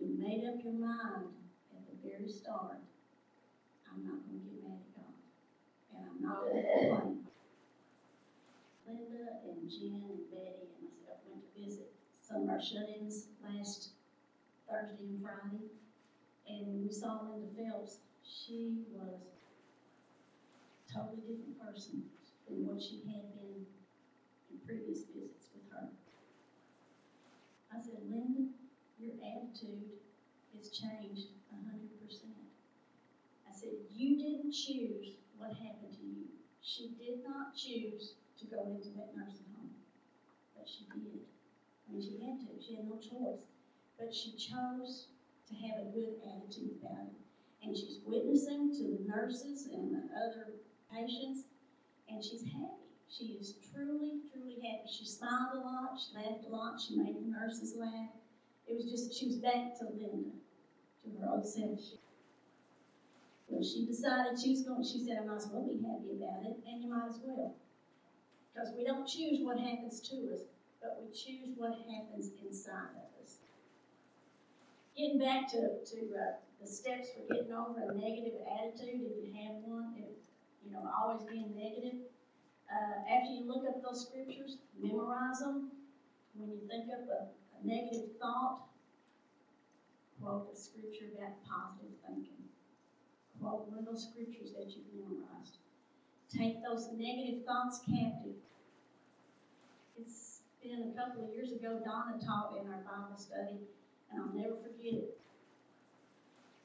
You 0.05 0.13
made 0.19 0.45
up 0.45 0.61
your 0.61 0.77
mind 0.77 1.33
at 1.73 1.81
the 1.89 1.97
very 2.07 2.29
start. 2.29 2.77
I'm 3.89 4.05
not 4.05 4.21
going 4.21 4.37
to 4.37 4.45
get 4.45 4.61
mad 4.61 4.77
at 4.77 4.93
God. 4.93 5.17
And 5.97 6.05
I'm 6.05 6.21
not 6.21 6.45
going 6.45 6.61
to 6.61 6.69
complain. 6.77 7.25
Linda 8.85 9.41
and 9.41 9.65
Jen 9.65 10.05
and 10.05 10.29
Betty 10.29 10.69
and 10.77 10.85
myself 10.85 11.25
went 11.25 11.41
to 11.41 11.49
visit 11.57 11.89
some 12.21 12.43
of 12.43 12.49
our 12.49 12.61
shut-ins 12.61 13.33
last 13.41 13.97
Thursday 14.69 15.09
and 15.09 15.23
Friday. 15.23 15.73
And 16.45 16.85
we 16.85 16.93
saw 16.93 17.25
Linda 17.25 17.49
Phelps. 17.57 17.97
She 18.21 18.85
was 18.93 19.25
a 20.85 20.93
totally 20.93 21.25
different 21.25 21.57
person 21.57 22.03
than 22.45 22.61
what 22.61 22.77
she 22.79 23.01
had 23.09 23.33
been 23.33 23.65
in 24.53 24.57
previous 24.67 25.01
visits 25.09 25.49
with 25.49 25.65
her. 25.73 25.89
I 27.73 27.81
said, 27.81 28.05
Linda, 28.07 28.53
your 29.05 29.21
attitude 29.21 30.01
has 30.57 30.73
changed 30.73 31.29
a 31.53 31.57
hundred 31.69 31.93
percent. 32.01 32.49
I 33.45 33.53
said, 33.53 33.77
you 33.93 34.17
didn't 34.17 34.51
choose 34.51 35.21
what 35.37 35.53
happened 35.53 35.93
to 35.93 36.03
you. 36.03 36.25
She 36.65 36.89
did 36.97 37.21
not 37.21 37.55
choose 37.55 38.17
to 38.41 38.45
go 38.49 38.73
into 38.73 38.89
that 38.97 39.13
nursing 39.13 39.53
home, 39.53 39.77
but 40.57 40.65
she 40.65 40.89
did. 40.89 41.21
I 41.21 41.93
mean, 41.93 42.01
she 42.01 42.17
had 42.25 42.41
to. 42.41 42.57
She 42.57 42.75
had 42.75 42.89
no 42.89 42.97
choice. 42.97 43.45
But 43.99 44.09
she 44.09 44.33
chose 44.33 45.05
to 45.47 45.53
have 45.53 45.85
a 45.85 45.91
good 45.93 46.17
attitude 46.25 46.81
about 46.81 47.05
it. 47.05 47.21
And 47.61 47.77
she's 47.77 48.01
witnessing 48.03 48.73
to 48.77 48.83
the 48.83 49.05
nurses 49.05 49.69
and 49.71 49.93
the 49.93 50.03
other 50.17 50.57
patients, 50.91 51.45
and 52.09 52.23
she's 52.23 52.43
happy. 52.43 52.89
She 53.09 53.37
is 53.39 53.53
truly, 53.71 54.19
truly 54.33 54.57
happy. 54.65 54.89
She 54.89 55.05
smiled 55.05 55.55
a 55.55 55.59
lot, 55.61 55.97
she 56.01 56.17
laughed 56.17 56.45
a 56.45 56.49
lot, 56.49 56.81
she 56.81 56.95
made 56.95 57.15
the 57.15 57.29
nurses 57.29 57.75
laugh. 57.77 58.24
It 58.67 58.75
was 58.75 58.89
just, 58.89 59.13
she 59.17 59.27
was 59.27 59.37
back 59.37 59.77
to 59.79 59.85
Linda, 59.85 60.31
to 61.03 61.21
her 61.21 61.29
old 61.29 61.45
self. 61.45 61.79
Well, 63.47 63.63
she 63.63 63.85
decided 63.85 64.39
she 64.39 64.51
was 64.51 64.63
going, 64.63 64.83
she 64.83 64.99
said, 65.05 65.19
I 65.21 65.25
might 65.25 65.37
as 65.37 65.47
well 65.47 65.61
be 65.61 65.77
happy 65.85 66.17
about 66.17 66.49
it, 66.49 66.57
and 66.65 66.81
you 66.81 66.89
might 66.89 67.09
as 67.09 67.19
well. 67.23 67.55
Because 68.49 68.73
we 68.75 68.83
don't 68.83 69.05
choose 69.07 69.39
what 69.41 69.59
happens 69.59 69.99
to 70.09 70.15
us, 70.33 70.49
but 70.81 71.03
we 71.03 71.13
choose 71.13 71.53
what 71.57 71.77
happens 71.77 72.31
inside 72.41 72.97
of 72.97 73.09
us. 73.21 73.37
Getting 74.97 75.19
back 75.19 75.47
to, 75.51 75.83
to 75.85 75.97
uh, 76.15 76.39
the 76.61 76.67
steps 76.67 77.09
for 77.13 77.33
getting 77.33 77.53
over 77.53 77.91
a 77.91 77.93
negative 77.93 78.39
attitude, 78.47 79.05
if 79.05 79.27
you 79.27 79.33
have 79.45 79.61
one, 79.61 79.93
if, 79.99 80.15
you 80.65 80.71
know, 80.71 80.89
always 80.89 81.21
being 81.29 81.53
negative. 81.53 81.99
Uh, 82.65 83.05
after 83.13 83.29
you 83.29 83.45
look 83.45 83.67
up 83.67 83.83
those 83.83 84.07
scriptures, 84.07 84.57
memorize 84.81 85.39
them. 85.39 85.69
When 86.33 86.49
you 86.49 86.61
think 86.67 86.85
of 86.89 87.07
a, 87.07 87.27
a 87.61 87.67
negative 87.67 88.09
thought, 88.19 88.67
quote 90.21 90.49
a 90.53 90.55
scripture 90.57 91.05
about 91.17 91.37
positive 91.43 91.95
thinking. 92.05 92.45
Quote 93.39 93.67
one 93.69 93.79
of 93.79 93.85
those 93.85 94.07
scriptures 94.09 94.51
that 94.57 94.71
you've 94.71 94.89
memorized. 94.95 95.57
Take 96.31 96.63
those 96.63 96.89
negative 96.95 97.45
thoughts 97.45 97.79
captive. 97.85 98.35
It's 99.99 100.41
been 100.63 100.91
a 100.91 100.99
couple 100.99 101.23
of 101.25 101.33
years 101.33 101.51
ago, 101.51 101.79
Donna 101.83 102.17
taught 102.19 102.57
in 102.59 102.67
our 102.67 102.81
Bible 102.83 103.15
study, 103.17 103.59
and 104.11 104.21
I'll 104.21 104.33
never 104.33 104.55
forget 104.59 104.93
it. 104.93 105.17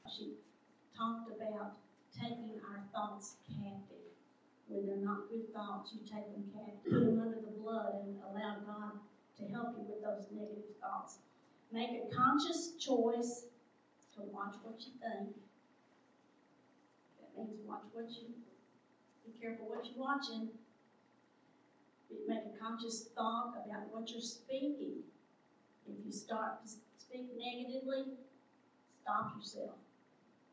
She 0.09 0.33
talked 0.97 1.29
about 1.31 1.77
taking 2.11 2.59
our 2.67 2.83
thoughts 2.91 3.35
captive. 3.47 4.11
when 4.67 4.87
they're 4.87 5.03
not 5.03 5.29
good 5.29 5.53
thoughts, 5.53 5.91
you 5.93 5.99
take 5.99 6.31
them 6.31 6.47
captive, 6.55 6.91
put 6.91 7.05
them 7.05 7.19
under 7.19 7.39
the 7.39 7.51
blood, 7.59 8.07
and 8.07 8.15
allow 8.23 8.55
God 8.65 8.99
to 9.41 9.53
help 9.53 9.75
you 9.77 9.83
with 9.89 10.03
those 10.03 10.29
negative 10.31 10.77
thoughts. 10.79 11.17
Make 11.71 11.89
a 11.91 12.15
conscious 12.15 12.73
choice 12.79 13.45
to 14.15 14.21
watch 14.21 14.55
what 14.63 14.79
you 14.79 14.93
think. 15.01 15.35
That 17.19 17.37
means 17.37 17.59
watch 17.65 17.83
what 17.93 18.09
you, 18.09 18.27
be 19.25 19.31
careful 19.41 19.69
what 19.69 19.85
you're 19.85 20.03
watching. 20.03 20.49
Make 22.27 22.43
a 22.53 22.59
conscious 22.59 23.07
thought 23.15 23.53
about 23.65 23.87
what 23.91 24.11
you're 24.11 24.21
speaking. 24.21 25.03
If 25.87 26.05
you 26.05 26.11
start 26.11 26.63
to 26.65 26.71
speak 26.97 27.27
negatively, 27.37 28.13
stop 29.01 29.33
yourself 29.37 29.79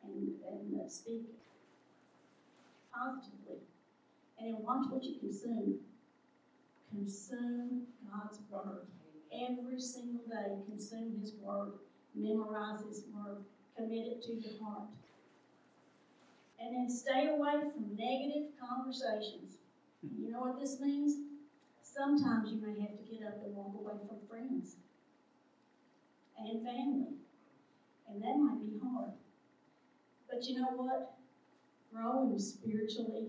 and, 0.04 0.34
and 0.48 0.80
uh, 0.80 0.88
speak 0.88 1.22
positively. 2.94 3.58
And 4.38 4.54
then 4.54 4.62
watch 4.62 4.86
what 4.88 5.02
you 5.02 5.18
consume. 5.18 5.80
Consume 6.90 7.82
God's 8.10 8.38
Word. 8.50 8.86
Every 9.32 9.80
single 9.80 10.24
day, 10.28 10.56
consume 10.68 11.18
His 11.20 11.34
Word. 11.40 11.72
Memorize 12.14 12.80
His 12.88 13.04
Word. 13.12 13.44
Commit 13.76 14.06
it 14.06 14.22
to 14.22 14.32
your 14.32 14.62
heart. 14.62 14.88
And 16.58 16.74
then 16.74 16.90
stay 16.90 17.28
away 17.28 17.60
from 17.72 17.96
negative 17.96 18.48
conversations. 18.58 19.58
You 20.02 20.32
know 20.32 20.40
what 20.40 20.60
this 20.60 20.80
means? 20.80 21.14
Sometimes 21.82 22.50
you 22.50 22.60
may 22.60 22.80
have 22.80 22.96
to 22.96 23.04
get 23.10 23.26
up 23.26 23.42
and 23.44 23.54
walk 23.54 23.74
away 23.74 23.94
from 24.06 24.18
friends 24.28 24.76
and 26.38 26.64
family. 26.64 27.14
And 28.08 28.22
that 28.22 28.38
might 28.38 28.60
be 28.60 28.78
hard. 28.82 29.12
But 30.30 30.44
you 30.44 30.60
know 30.60 30.70
what? 30.76 31.14
Growing 31.92 32.38
spiritually 32.38 33.28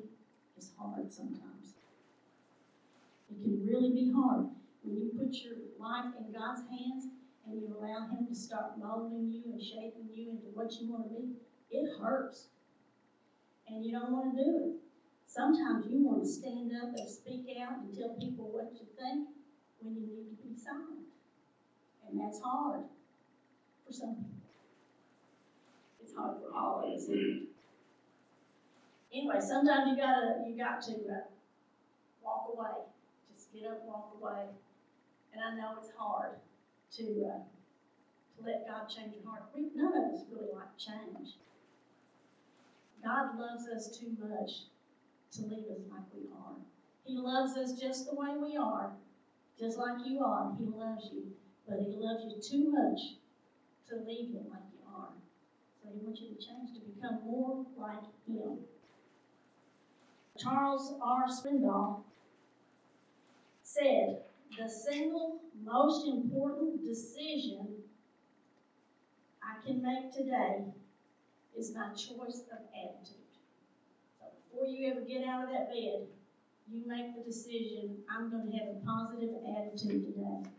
is 0.58 0.72
hard 0.78 1.12
sometimes. 1.12 1.74
It 3.30 3.42
can 3.42 3.66
really 3.66 3.92
be 3.92 4.12
hard. 4.16 4.48
When 4.84 4.98
you 4.98 5.12
put 5.18 5.36
your 5.44 5.56
life 5.80 6.14
in 6.18 6.34
God's 6.34 6.62
hands 6.70 7.08
and 7.46 7.62
you 7.62 7.76
allow 7.78 8.08
Him 8.08 8.28
to 8.28 8.36
start 8.36 8.80
molding 8.80 9.32
you 9.32 9.44
and 9.46 9.62
shaping 9.62 10.10
you 10.14 10.32
into 10.32 10.48
what 10.54 10.74
you 10.80 10.92
want 10.92 11.10
to 11.10 11.10
be, 11.10 11.34
it 11.72 11.90
hurts. 12.00 12.48
And 13.68 13.86
you 13.86 13.92
don't 13.92 14.12
want 14.12 14.36
to 14.36 14.44
do 14.44 14.58
it. 14.58 14.72
Sometimes 15.28 15.86
you 15.90 16.04
want 16.04 16.24
to 16.24 16.28
stand 16.28 16.72
up 16.76 16.90
and 16.98 17.08
speak 17.08 17.46
out 17.62 17.78
and 17.80 17.96
tell 17.96 18.16
people 18.20 18.50
what 18.52 18.74
you 18.74 18.88
think 18.98 19.30
when 19.80 19.94
you 19.94 20.02
need 20.02 20.38
to 20.38 20.48
be 20.48 20.58
silent. 20.58 21.06
And 22.08 22.20
that's 22.20 22.42
hard 22.42 22.82
for 23.86 23.94
some 23.94 24.16
people. 24.16 24.40
It's 26.02 26.16
hard 26.16 26.38
for 26.42 26.58
all 26.58 26.84
of 26.84 26.94
us. 26.94 27.08
Anyway, 29.14 29.40
sometimes 29.40 29.92
you 29.92 29.98
gotta 29.98 30.44
you 30.48 30.58
got 30.58 30.82
to 30.82 30.94
uh, 30.94 31.30
walk 32.24 32.50
away. 32.54 32.86
Get 33.53 33.70
up, 33.70 33.84
walk 33.86 34.18
away. 34.20 34.46
And 35.34 35.41
I 35.44 35.56
know 35.56 35.75
it's 35.79 35.91
hard 35.98 36.36
to 36.98 37.03
uh, 37.03 37.39
to 38.36 38.46
let 38.46 38.68
God 38.68 38.88
change 38.88 39.13
your 39.15 39.29
heart. 39.29 39.50
We, 39.53 39.70
none 39.75 39.94
of 39.98 40.13
us 40.13 40.25
really 40.32 40.53
like 40.53 40.77
change. 40.77 41.36
God 43.03 43.39
loves 43.39 43.68
us 43.68 43.98
too 43.98 44.15
much 44.20 44.51
to 45.32 45.41
leave 45.44 45.70
us 45.72 45.82
like 45.91 46.03
we 46.13 46.27
are. 46.34 46.56
He 47.06 47.18
loves 47.18 47.58
us 47.58 47.79
just 47.79 48.10
the 48.10 48.15
way 48.15 48.29
we 48.41 48.58
are, 48.58 48.91
just 49.60 49.77
like 49.77 50.06
you 50.06 50.22
are. 50.24 50.53
He 50.60 50.65
loves 50.65 51.10
you, 51.12 51.32
but 51.68 51.79
He 51.79 51.96
loves 51.96 52.25
you 52.25 52.41
too 52.41 52.72
much 52.72 53.00
to 53.89 53.96
leave 53.96 54.29
you 54.29 54.46
like 54.50 54.68
you 54.74 54.79
are. 54.94 55.10
So 55.82 55.89
He 55.91 56.06
wants 56.06 56.22
you 56.22 56.36
to 56.36 56.36
change 56.36 56.74
to 56.74 56.82
become 56.82 57.20
more 57.25 57.65
like 57.77 58.03
Him. 58.27 58.60
Charles 60.38 60.94
R. 61.01 61.27
Swindoll 61.27 62.03
said, 63.74 64.22
The 64.58 64.68
single 64.68 65.42
most 65.63 66.08
important 66.08 66.84
decision 66.84 67.67
I 69.43 69.63
can 69.65 69.82
make 69.82 70.12
today 70.12 70.63
is 71.58 71.76
my 71.76 71.89
choice 71.89 72.43
of 72.52 72.60
attitude. 72.74 73.30
So 74.20 74.26
before 74.50 74.67
you 74.67 74.91
ever 74.91 75.02
get 75.02 75.28
out 75.28 75.46
of 75.46 75.50
that 75.52 75.70
bed, 75.70 76.08
you 76.72 76.82
make 76.88 77.15
the 77.15 77.24
decision 77.24 77.98
I'm 78.10 78.30
going 78.32 78.52
to 78.52 78.58
have 78.58 78.67
a 78.70 78.86
positive 78.86 79.36
attitude 79.58 80.06
today. 80.06 80.50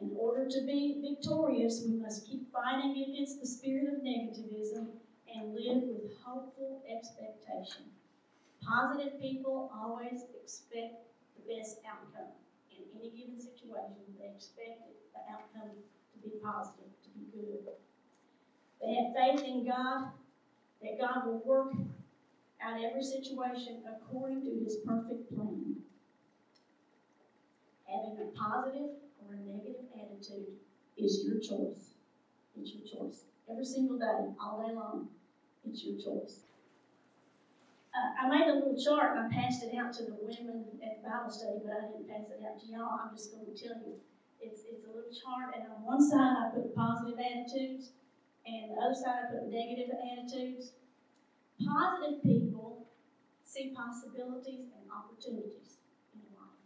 In 0.00 0.10
order 0.18 0.48
to 0.48 0.60
be 0.66 1.00
victorious, 1.00 1.84
we 1.86 1.94
must 1.94 2.26
keep 2.26 2.52
fighting 2.52 3.04
against 3.08 3.40
the 3.40 3.46
spirit 3.46 3.88
of 3.88 4.02
negativism 4.02 4.88
and 5.32 5.54
live 5.54 5.82
with 5.84 6.12
hopeful 6.24 6.82
expectation. 6.90 7.84
Positive 8.62 9.20
people 9.20 9.70
always 9.74 10.24
expect 10.42 11.11
best 11.48 11.78
outcome. 11.86 12.32
In 12.70 12.84
any 12.98 13.10
given 13.10 13.38
situation, 13.38 14.02
they 14.18 14.32
expect 14.34 14.88
the 15.14 15.22
outcome 15.30 15.76
to 16.12 16.16
be 16.22 16.36
positive, 16.42 16.92
to 17.04 17.08
be 17.14 17.26
good. 17.32 17.72
They 18.80 18.94
have 18.94 19.14
faith 19.14 19.44
in 19.46 19.66
God, 19.66 20.10
that 20.82 20.98
God 20.98 21.26
will 21.26 21.42
work 21.44 21.72
out 22.62 22.80
every 22.82 23.02
situation 23.02 23.82
according 23.86 24.42
to 24.42 24.64
His 24.64 24.78
perfect 24.84 25.34
plan. 25.34 25.76
Having 27.86 28.18
a 28.18 28.38
positive 28.38 28.96
or 29.20 29.34
a 29.34 29.38
negative 29.38 29.84
attitude 29.94 30.56
is 30.96 31.24
your 31.24 31.38
choice. 31.38 31.94
It's 32.56 32.72
your 32.72 32.86
choice. 32.86 33.24
Every 33.50 33.64
single 33.64 33.98
day, 33.98 34.32
all 34.40 34.64
day 34.66 34.74
long, 34.74 35.08
it's 35.64 35.84
your 35.84 35.96
choice. 35.96 36.44
Uh, 37.92 38.24
I 38.24 38.28
made 38.28 38.48
a 38.48 38.56
little 38.56 38.76
chart 38.76 39.16
and 39.16 39.26
I 39.26 39.28
passed 39.28 39.62
it 39.62 39.76
out 39.76 39.92
to 40.00 40.04
the 40.04 40.16
women 40.16 40.64
at 40.80 41.02
the 41.02 41.08
Bible 41.08 41.30
study, 41.30 41.60
but 41.60 41.76
I 41.76 41.80
didn't 41.92 42.08
pass 42.08 42.32
it 42.32 42.40
out 42.40 42.56
to 42.60 42.66
y'all. 42.66 42.96
I'm 43.04 43.12
just 43.12 43.32
going 43.32 43.44
to 43.44 43.52
tell 43.52 43.76
you. 43.84 44.00
It's, 44.40 44.64
it's 44.66 44.84
a 44.84 44.88
little 44.88 45.12
chart, 45.12 45.54
and 45.54 45.70
on 45.70 45.84
one 45.84 46.02
side 46.02 46.34
I 46.34 46.50
put 46.50 46.74
positive 46.74 47.20
attitudes, 47.20 47.92
and 48.44 48.72
the 48.72 48.80
other 48.80 48.96
side 48.96 49.28
I 49.28 49.30
put 49.30 49.52
negative 49.52 49.92
attitudes. 50.02 50.72
Positive 51.62 52.22
people 52.24 52.88
see 53.44 53.72
possibilities 53.76 54.72
and 54.74 54.90
opportunities 54.90 55.78
in 56.12 56.26
life. 56.34 56.58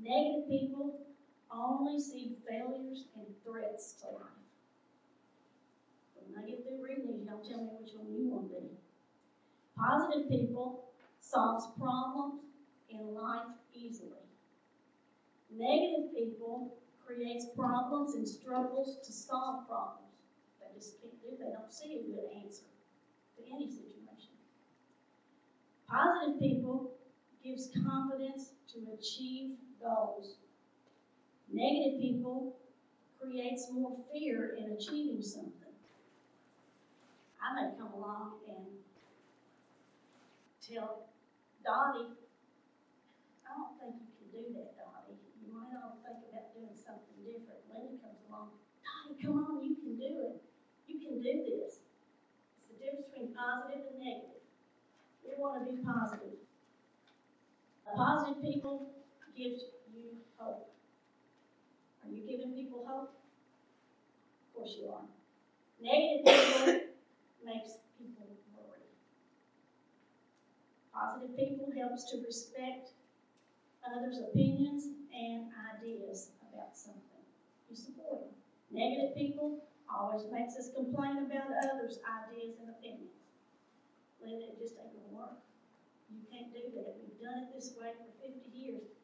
Negative 0.00 0.48
people 0.48 1.04
only 1.50 2.00
see 2.00 2.38
failures 2.48 3.04
and 3.16 3.26
threats 3.44 4.00
to 4.00 4.06
life. 4.16 4.40
When 6.14 6.42
I 6.42 6.48
get 6.48 6.64
through 6.64 6.80
reading 6.82 7.10
these, 7.10 7.26
y'all 7.26 7.44
tell 7.44 7.60
me 7.60 7.70
which 7.82 7.92
one 7.98 8.08
you 8.14 8.30
want 8.30 8.48
to 8.48 8.60
be. 8.60 8.81
Positive 9.76 10.28
people 10.28 10.84
solves 11.20 11.66
problems 11.78 12.40
in 12.90 13.14
life 13.14 13.46
easily. 13.72 14.22
Negative 15.50 16.14
people 16.14 16.74
creates 17.04 17.46
problems 17.56 18.14
and 18.14 18.26
struggles 18.26 18.98
to 19.04 19.12
solve 19.12 19.66
problems. 19.66 20.12
They 20.60 20.78
just 20.78 21.00
can't 21.00 21.20
do. 21.22 21.36
They 21.38 21.52
don't 21.52 21.72
see 21.72 21.94
a 21.94 22.02
good 22.02 22.44
answer 22.44 22.64
to 23.36 23.42
any 23.52 23.66
situation. 23.68 24.36
Positive 25.88 26.40
people 26.40 26.92
gives 27.44 27.70
confidence 27.84 28.52
to 28.72 28.78
achieve 28.98 29.56
goals. 29.82 30.36
Negative 31.52 32.00
people 32.00 32.56
creates 33.20 33.68
more 33.70 33.96
fear 34.12 34.56
in 34.58 34.72
achieving 34.72 35.22
something. 35.22 35.52
I 37.42 37.54
may 37.54 37.76
come 37.76 37.92
along 37.92 38.38
and 38.48 38.66
tell 40.62 41.10
Donnie, 41.66 42.14
I 43.42 43.50
don't 43.58 43.74
think 43.82 43.98
you 43.98 44.08
can 44.14 44.28
do 44.30 44.42
that, 44.54 44.78
Donnie. 44.78 45.18
You 45.42 45.50
might 45.50 45.74
to 45.74 45.98
think 46.06 46.22
about 46.30 46.54
doing 46.54 46.78
something 46.78 47.18
different. 47.26 47.66
Linda 47.66 47.98
comes 47.98 48.22
along, 48.30 48.54
Donnie, 48.86 49.18
come 49.18 49.42
on, 49.42 49.58
you 49.66 49.74
can 49.74 49.98
do 49.98 50.10
it. 50.30 50.38
You 50.86 50.96
can 51.02 51.18
do 51.18 51.34
this. 51.42 51.82
It's 52.54 52.70
the 52.70 52.78
difference 52.78 53.10
between 53.10 53.34
positive 53.34 53.90
and 53.90 53.98
negative. 53.98 54.42
We 55.26 55.34
want 55.34 55.58
to 55.58 55.66
be 55.66 55.82
positive. 55.82 56.38
Positive 57.96 58.40
people 58.40 58.88
give 59.36 59.58
you 59.92 60.16
hope. 60.38 60.70
Are 62.02 62.10
you 62.10 62.22
giving 62.22 62.54
people 62.54 62.86
hope? 62.88 63.12
Of 63.12 64.54
course 64.54 64.76
you 64.80 64.88
are. 64.88 65.04
Negative 65.80 66.24
people 66.24 66.80
makes 67.44 67.81
Positive 71.02 71.36
people 71.36 71.66
helps 71.74 72.06
to 72.12 72.22
respect 72.22 72.94
others' 73.82 74.22
opinions 74.22 74.86
and 75.10 75.50
ideas 75.74 76.30
about 76.46 76.76
something. 76.76 77.26
You 77.68 77.74
support 77.74 78.30
them. 78.30 78.34
Negative 78.70 79.10
people 79.16 79.66
always 79.90 80.30
makes 80.30 80.54
us 80.54 80.70
complain 80.70 81.26
about 81.26 81.50
others' 81.58 81.98
ideas 82.06 82.54
and 82.62 82.70
opinions. 82.70 83.18
Linda, 84.22 84.54
it 84.54 84.62
just 84.62 84.78
ain't 84.78 84.94
gonna 84.94 85.10
work. 85.10 85.42
You 86.06 86.22
can't 86.30 86.54
do 86.54 86.70
that. 86.78 86.94
We've 87.02 87.18
done 87.18 87.50
it 87.50 87.50
this 87.50 87.74
way 87.74 87.90
for 87.98 88.06
50 88.22 88.46
years. 88.54 88.94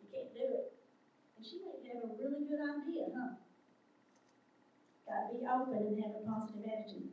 You 0.00 0.08
can't 0.08 0.32
do 0.32 0.46
it. 0.56 0.72
And 1.36 1.44
she 1.44 1.60
may 1.60 1.84
have 1.92 2.08
a 2.08 2.16
really 2.16 2.48
good 2.48 2.64
idea, 2.64 3.12
huh? 3.12 3.36
Gotta 5.04 5.36
be 5.36 5.44
open 5.44 5.84
and 5.84 6.00
have 6.00 6.16
a 6.16 6.24
positive 6.24 6.64
attitude. 6.64 7.12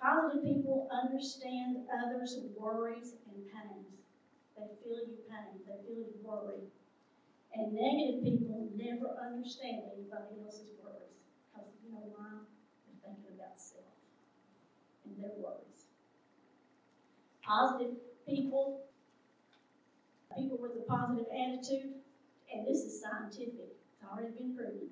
Positive 0.00 0.44
people 0.44 0.88
understand 0.90 1.84
others' 1.92 2.38
worries 2.56 3.14
and 3.26 3.46
pains. 3.52 4.00
They 4.56 4.68
feel 4.82 4.96
your 5.06 5.18
pain, 5.28 5.60
they 5.66 5.76
feel 5.84 5.96
your 5.98 6.16
worry. 6.22 6.62
And 7.54 7.74
negative 7.74 8.22
people 8.22 8.70
never 8.76 9.08
understand 9.20 9.82
anybody 9.92 10.40
else's 10.44 10.72
worries. 10.82 11.18
Because 11.52 11.68
you 11.84 11.90
know 11.92 12.04
why? 12.14 12.40
They're 12.86 12.96
thinking 13.02 13.34
about 13.36 13.58
self 13.60 13.84
and 15.04 15.16
their 15.18 15.32
worries. 15.36 15.86
Positive 17.42 17.96
people, 18.26 18.78
people 20.36 20.58
with 20.60 20.72
a 20.76 20.84
positive 20.84 21.26
attitude, 21.32 21.94
and 22.52 22.66
this 22.66 22.82
is 22.84 23.00
scientific, 23.00 23.76
it's 23.92 24.04
already 24.04 24.30
been 24.32 24.54
proven, 24.56 24.88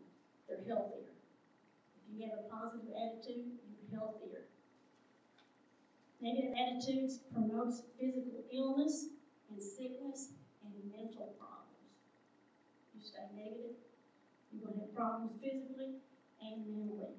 they're 0.48 0.58
healthier. 0.66 1.12
If 1.96 2.18
you 2.20 2.28
have 2.30 2.38
a 2.40 2.48
positive 2.48 2.90
attitude, 2.96 3.52
you're 3.68 4.00
healthier. 4.00 4.45
Negative 6.26 6.58
attitudes 6.58 7.20
promotes 7.32 7.86
physical 7.94 8.42
illness 8.50 9.14
and 9.48 9.62
sickness 9.62 10.34
and 10.58 10.74
mental 10.90 11.38
problems. 11.38 11.86
You 12.90 13.00
stay 13.06 13.30
negative, 13.30 13.78
you're 14.50 14.66
gonna 14.66 14.90
have 14.90 14.96
problems 14.96 15.38
physically 15.38 16.02
and 16.42 16.66
mentally. 16.66 17.14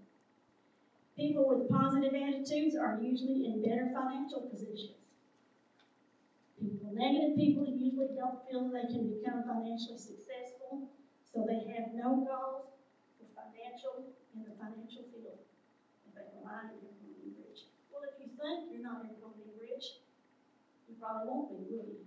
People 1.15 1.47
with 1.47 1.71
positive 1.71 2.11
attitudes 2.11 2.75
are 2.75 2.99
usually 2.99 3.47
in 3.47 3.63
better 3.63 3.87
financial 3.95 4.43
positions. 4.51 4.99
People, 6.59 6.91
negative 6.91 7.39
people 7.39 7.63
usually 7.63 8.11
don't 8.11 8.43
feel 8.43 8.67
they 8.67 8.91
can 8.91 9.07
become 9.07 9.47
financially 9.47 9.95
successful, 9.95 10.91
so 11.23 11.47
they 11.47 11.63
have 11.71 11.95
no 11.95 12.27
goals 12.27 12.75
for 13.15 13.31
financial 13.39 14.11
in 14.35 14.43
the 14.43 14.51
financial 14.59 15.07
field. 15.15 15.39
They 16.11 16.27
rely 16.43 16.67
on 16.67 16.75
you're 16.75 16.91
going 16.91 17.07
to 17.07 17.23
be 17.23 17.31
rich. 17.39 17.71
Well, 17.87 18.03
if 18.03 18.19
you 18.19 18.26
think 18.37 18.71
you're 18.71 18.85
not 18.85 19.01
ever 19.05 19.17
going 19.19 19.37
to 19.37 19.45
be 19.45 19.57
rich, 19.59 20.05
you 20.87 20.95
probably 21.01 21.27
won't 21.27 21.49
be, 21.49 21.65
will 21.69 21.85
you? 21.85 22.05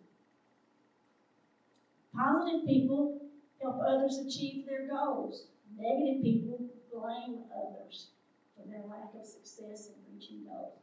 Positive 2.15 2.67
people 2.67 3.21
help 3.63 3.79
others 3.83 4.19
achieve 4.19 4.67
their 4.67 4.89
goals. 4.89 5.47
Negative 5.79 6.23
people 6.23 6.67
blame 6.91 7.47
others 7.55 8.11
for 8.57 8.67
their 8.67 8.83
lack 8.87 9.15
of 9.15 9.25
success 9.25 9.91
in 9.91 9.99
reaching 10.11 10.45
goals. 10.45 10.79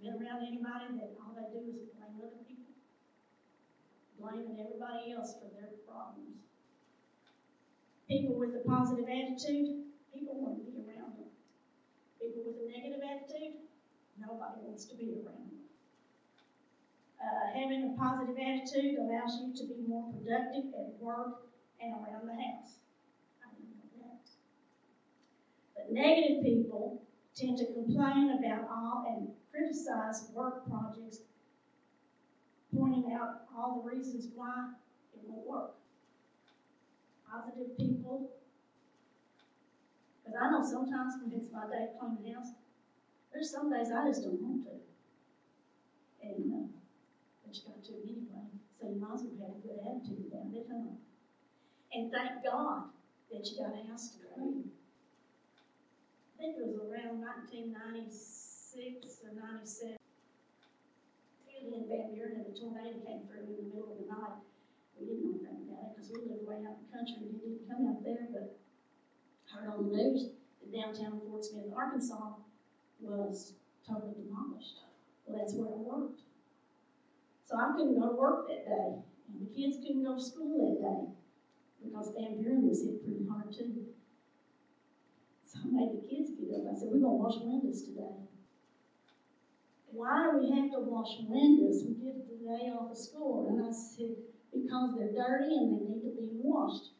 Been 0.00 0.20
around 0.20 0.44
anybody 0.44 1.00
that 1.00 1.16
all 1.16 1.32
they 1.32 1.48
do 1.48 1.64
is 1.72 1.88
blame 1.96 2.20
other 2.20 2.44
people? 2.44 2.76
Blaming 4.20 4.60
everybody 4.60 5.12
else 5.12 5.32
for 5.40 5.48
their 5.56 5.72
problems. 5.88 6.44
People 8.08 8.36
with 8.36 8.52
a 8.52 8.62
positive 8.68 9.08
attitude, 9.08 9.88
people 10.12 10.36
want 10.36 10.60
to 10.60 10.64
be 10.68 10.76
around 10.76 11.16
them. 11.16 11.32
People 12.20 12.44
with 12.44 12.60
a 12.60 12.66
negative 12.68 13.00
attitude, 13.00 13.64
nobody 14.18 14.60
wants 14.62 14.84
to 14.86 14.96
be 14.96 15.12
around. 15.12 15.50
Uh, 17.20 17.46
having 17.54 17.94
a 17.94 17.96
positive 17.96 18.36
attitude 18.36 18.98
allows 18.98 19.40
you 19.40 19.54
to 19.54 19.64
be 19.72 19.88
more 19.88 20.12
productive 20.12 20.74
at 20.74 21.00
work 21.00 21.46
and 21.80 21.92
around 21.92 22.26
the 22.26 22.34
house. 22.34 22.78
But 25.74 25.92
negative 25.92 26.42
people 26.42 27.02
tend 27.34 27.58
to 27.58 27.72
complain 27.72 28.38
about 28.38 28.68
all 28.70 29.04
and 29.08 29.28
criticize 29.50 30.30
work 30.32 30.68
projects, 30.68 31.20
pointing 32.74 33.12
out 33.12 33.42
all 33.56 33.82
the 33.82 33.96
reasons 33.96 34.28
why 34.34 34.70
it 35.12 35.20
won't 35.26 35.46
work. 35.46 35.74
Positive 37.30 37.76
people, 37.76 38.30
because 40.22 40.38
I 40.40 40.50
know 40.50 40.62
sometimes 40.62 41.14
when 41.22 41.38
it's 41.38 41.52
my 41.52 41.66
day 41.68 41.86
to 41.86 41.98
clean 41.98 42.18
the 42.22 42.32
house, 42.32 42.52
there's 43.34 43.50
some 43.50 43.66
days 43.68 43.90
I 43.90 44.06
just 44.06 44.22
don't 44.22 44.40
want 44.40 44.62
to. 44.64 44.78
And, 46.22 46.54
uh, 46.54 46.70
but 47.42 47.50
you 47.50 47.62
got 47.66 47.82
to 47.82 47.92
anyway, 47.98 48.46
so 48.78 48.86
you 48.88 48.96
might 49.02 49.18
as 49.18 49.26
well 49.26 49.50
have 49.50 49.58
a 49.58 49.66
good 49.66 49.82
attitude 49.82 50.30
about 50.30 50.54
it, 50.54 50.66
huh? 50.70 50.94
And 51.92 52.10
thank 52.14 52.46
God 52.46 52.94
that 53.34 53.42
you 53.42 53.58
got 53.58 53.74
a 53.74 53.82
house 53.90 54.14
to 54.14 54.22
clean. 54.32 54.70
I 54.70 56.32
think 56.38 56.56
it 56.58 56.66
was 56.66 56.78
around 56.78 57.20
nineteen 57.20 57.74
ninety-six 57.74 59.22
or 59.26 59.34
ninety-seven. 59.34 59.98
Really 61.46 61.78
in 61.78 61.86
Van 61.90 62.14
Buren, 62.14 62.42
and 62.42 62.50
a 62.50 62.54
tornado 62.54 62.98
came 63.02 63.26
through 63.26 63.50
in 63.50 63.58
the 63.58 63.68
middle 63.70 63.94
of 63.94 63.98
the 63.98 64.08
night. 64.10 64.42
We 64.98 65.10
didn't 65.10 65.26
know 65.26 65.38
anything 65.42 65.66
about 65.70 65.90
it, 65.90 65.98
because 65.98 66.10
we 66.10 66.26
lived 66.26 66.46
way 66.46 66.62
out 66.62 66.78
in 66.78 66.86
the 66.86 66.92
country, 66.94 67.18
and 67.26 67.34
it 67.34 67.40
didn't 67.42 67.66
come 67.66 67.82
out 67.90 68.02
there, 68.02 68.30
but 68.30 68.58
heard 69.50 69.70
on 69.70 69.86
the 69.86 69.94
news 69.94 70.34
that 70.62 70.70
downtown 70.74 71.22
Fort 71.22 71.44
Smith, 71.44 71.70
Arkansas 71.74 72.42
was 73.00 73.54
totally 73.86 74.14
demolished. 74.14 74.80
Well, 75.26 75.38
that's 75.38 75.54
where 75.54 75.68
I 75.68 75.76
worked. 75.76 76.20
So 77.44 77.56
I 77.56 77.72
couldn't 77.76 78.00
go 78.00 78.08
to 78.08 78.16
work 78.16 78.48
that 78.48 78.66
day, 78.66 79.04
and 79.28 79.40
the 79.40 79.54
kids 79.54 79.76
couldn't 79.84 80.04
go 80.04 80.16
to 80.16 80.22
school 80.22 80.56
that 80.58 80.80
day, 80.80 81.12
because 81.84 82.14
Van 82.16 82.40
Buren 82.40 82.68
was 82.68 82.82
hit 82.82 83.04
pretty 83.04 83.26
hard 83.28 83.52
too. 83.52 83.92
So 85.44 85.58
I 85.62 85.66
made 85.68 85.92
the 85.92 86.08
kids 86.08 86.30
get 86.40 86.56
up. 86.56 86.72
I 86.72 86.74
said, 86.74 86.88
we're 86.90 87.04
gonna 87.04 87.20
wash 87.20 87.36
windows 87.40 87.82
today. 87.84 88.24
Why 89.92 90.30
do 90.32 90.38
we 90.38 90.50
have 90.50 90.72
to 90.72 90.80
wash 90.80 91.22
windows? 91.28 91.84
We 91.86 91.94
get 91.94 92.26
the 92.26 92.42
day 92.42 92.72
off 92.74 92.90
of 92.90 92.98
school. 92.98 93.46
And 93.48 93.64
I 93.64 93.70
said, 93.70 94.16
because 94.52 94.96
they're 94.96 95.14
dirty 95.14 95.54
and 95.54 95.70
they 95.70 95.84
need 95.86 96.02
to 96.02 96.20
be 96.20 96.34
washed. 96.42 96.90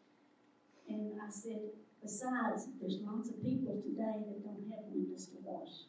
And 0.88 1.18
I 1.20 1.28
said, 1.28 1.74
besides, 2.05 2.69
there's 2.81 3.01
lots 3.01 3.33
of 3.33 3.40
people 3.40 3.81
today 3.81 4.21
that 4.29 4.45
don't 4.45 4.69
have 4.69 4.85
windows 4.93 5.33
to 5.33 5.40
wash. 5.40 5.88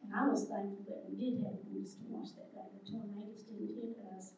And 0.00 0.16
I 0.16 0.24
was 0.32 0.48
thankful 0.48 0.80
that 0.88 1.04
we 1.04 1.12
did 1.20 1.44
have 1.44 1.60
windows 1.68 2.00
to 2.00 2.08
wash 2.08 2.32
that 2.40 2.48
day. 2.56 2.64
The 2.72 2.82
tornadoes 2.88 3.44
didn't 3.44 3.76
hit 3.76 4.00
us. 4.16 4.32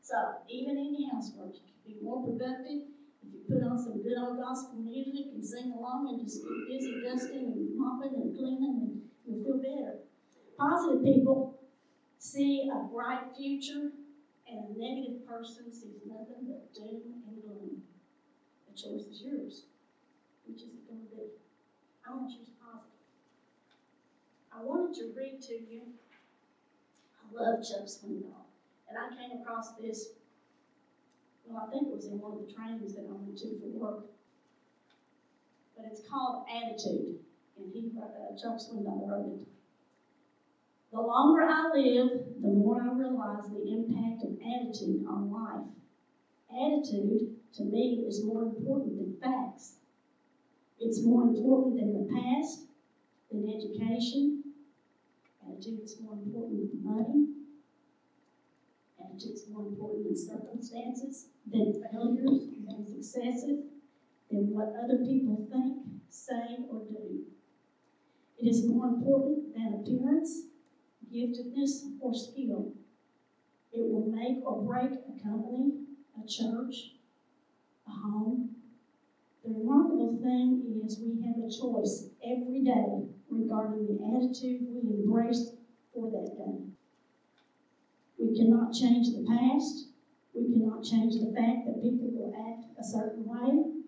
So 0.00 0.46
even 0.46 0.78
in 0.78 1.10
housework, 1.10 1.58
you 1.58 1.66
can 1.66 1.82
be 1.82 1.98
more 1.98 2.22
productive 2.22 2.86
if 3.22 3.28
you 3.34 3.42
put 3.50 3.66
on 3.66 3.74
some 3.74 4.02
good 4.02 4.18
old 4.18 4.38
gospel 4.38 4.78
music 4.78 5.34
and 5.34 5.42
sing 5.42 5.74
along 5.74 6.06
and 6.06 6.22
just 6.22 6.42
get 6.46 6.70
busy 6.70 7.02
dusting 7.02 7.50
and 7.50 7.74
mopping 7.74 8.14
and 8.14 8.30
cleaning 8.38 8.78
and 8.78 9.02
you'll 9.26 9.42
feel 9.42 9.58
better. 9.58 10.06
Positive 10.58 11.02
people 11.02 11.58
see 12.18 12.70
a 12.70 12.86
bright 12.92 13.34
future 13.36 13.90
and 14.46 14.58
a 14.58 14.78
negative 14.78 15.26
person 15.26 15.72
sees 15.72 16.02
nothing 16.06 16.46
but 16.46 16.72
doom 16.74 17.24
and 17.26 17.42
gloom. 17.42 17.71
The 18.72 18.80
choice 18.80 19.04
is 19.04 19.22
yours. 19.24 19.64
Which 20.46 20.62
is 20.62 20.72
it 20.72 20.88
going 20.88 21.04
to 21.04 21.16
be? 21.16 21.28
I 22.08 22.14
want 22.16 22.32
you 22.32 22.38
to 22.38 22.44
choose 22.44 22.56
positive. 22.56 23.04
I 24.52 24.64
wanted 24.64 24.96
to 24.96 25.12
read 25.14 25.42
to 25.42 25.52
you. 25.52 25.92
I 27.20 27.34
love 27.34 27.60
Chuck 27.62 27.84
Swindoll. 27.84 28.48
And 28.88 28.96
I 28.98 29.14
came 29.14 29.38
across 29.38 29.76
this 29.76 30.08
well, 31.44 31.66
I 31.66 31.70
think 31.70 31.88
it 31.88 31.94
was 31.94 32.06
in 32.06 32.18
one 32.18 32.32
of 32.32 32.46
the 32.46 32.52
trainings 32.54 32.94
that 32.94 33.04
I 33.04 33.12
went 33.12 33.36
to 33.38 33.58
for 33.60 33.66
work. 33.66 34.06
But 35.76 35.86
it's 35.90 36.06
called 36.08 36.46
Attitude, 36.48 37.18
and 37.56 37.66
he, 37.72 37.90
uh, 37.98 38.36
Chuck 38.40 38.58
Swindoll 38.58 39.08
wrote 39.08 39.26
it. 39.26 39.46
The 40.92 41.00
longer 41.00 41.42
I 41.42 41.70
live, 41.74 42.22
the 42.40 42.48
more 42.48 42.80
I 42.82 42.92
realize 42.94 43.50
the 43.50 43.72
impact 43.72 44.22
of 44.22 44.36
attitude 44.40 45.04
on 45.08 45.30
life. 45.30 45.66
Attitude, 46.52 47.36
to 47.54 47.64
me, 47.64 48.04
is 48.06 48.24
more 48.24 48.42
important 48.42 48.98
than 48.98 49.16
facts. 49.20 49.76
It's 50.78 51.02
more 51.02 51.22
important 51.22 51.76
than 51.76 51.92
the 51.94 52.12
past, 52.12 52.66
than 53.30 53.48
education. 53.48 54.42
Attitude 55.48 55.80
is 55.82 55.96
more 56.00 56.14
important 56.14 56.70
than 56.70 56.84
money. 56.84 57.26
Attitude 59.00 59.32
is 59.32 59.48
more 59.48 59.66
important 59.66 60.04
than 60.04 60.16
circumstances, 60.16 61.28
than 61.50 61.72
failures, 61.90 62.48
than 62.66 62.86
successes, 62.86 63.64
than 64.30 64.50
what 64.52 64.74
other 64.76 64.98
people 64.98 65.48
think, 65.50 65.78
say, 66.10 66.58
or 66.68 66.80
do. 66.80 67.22
It 68.38 68.48
is 68.48 68.66
more 68.66 68.88
important 68.88 69.54
than 69.54 69.80
appearance, 69.80 70.48
giftedness, 71.10 71.96
or 72.00 72.12
skill. 72.12 72.72
It 73.72 73.88
will 73.88 74.10
make 74.10 74.44
or 74.44 74.62
break 74.62 74.92
a 74.92 75.22
company, 75.22 75.72
a 76.20 76.26
church, 76.26 76.94
a 77.86 77.90
home. 77.90 78.56
The 79.44 79.50
remarkable 79.50 80.18
thing 80.22 80.82
is 80.84 81.00
we 81.00 81.22
have 81.26 81.38
a 81.38 81.50
choice 81.50 82.10
every 82.24 82.62
day 82.62 83.08
regarding 83.28 83.86
the 83.86 84.16
attitude 84.16 84.62
we 84.68 84.94
embrace 84.94 85.56
for 85.92 86.10
that 86.10 86.36
day. 86.36 86.72
We 88.18 88.36
cannot 88.36 88.72
change 88.72 89.08
the 89.12 89.24
past. 89.26 89.88
We 90.34 90.52
cannot 90.52 90.84
change 90.84 91.14
the 91.14 91.32
fact 91.34 91.66
that 91.66 91.82
people 91.82 92.10
will 92.10 92.32
act 92.34 92.66
a 92.78 92.84
certain 92.84 93.26
way. 93.26 93.82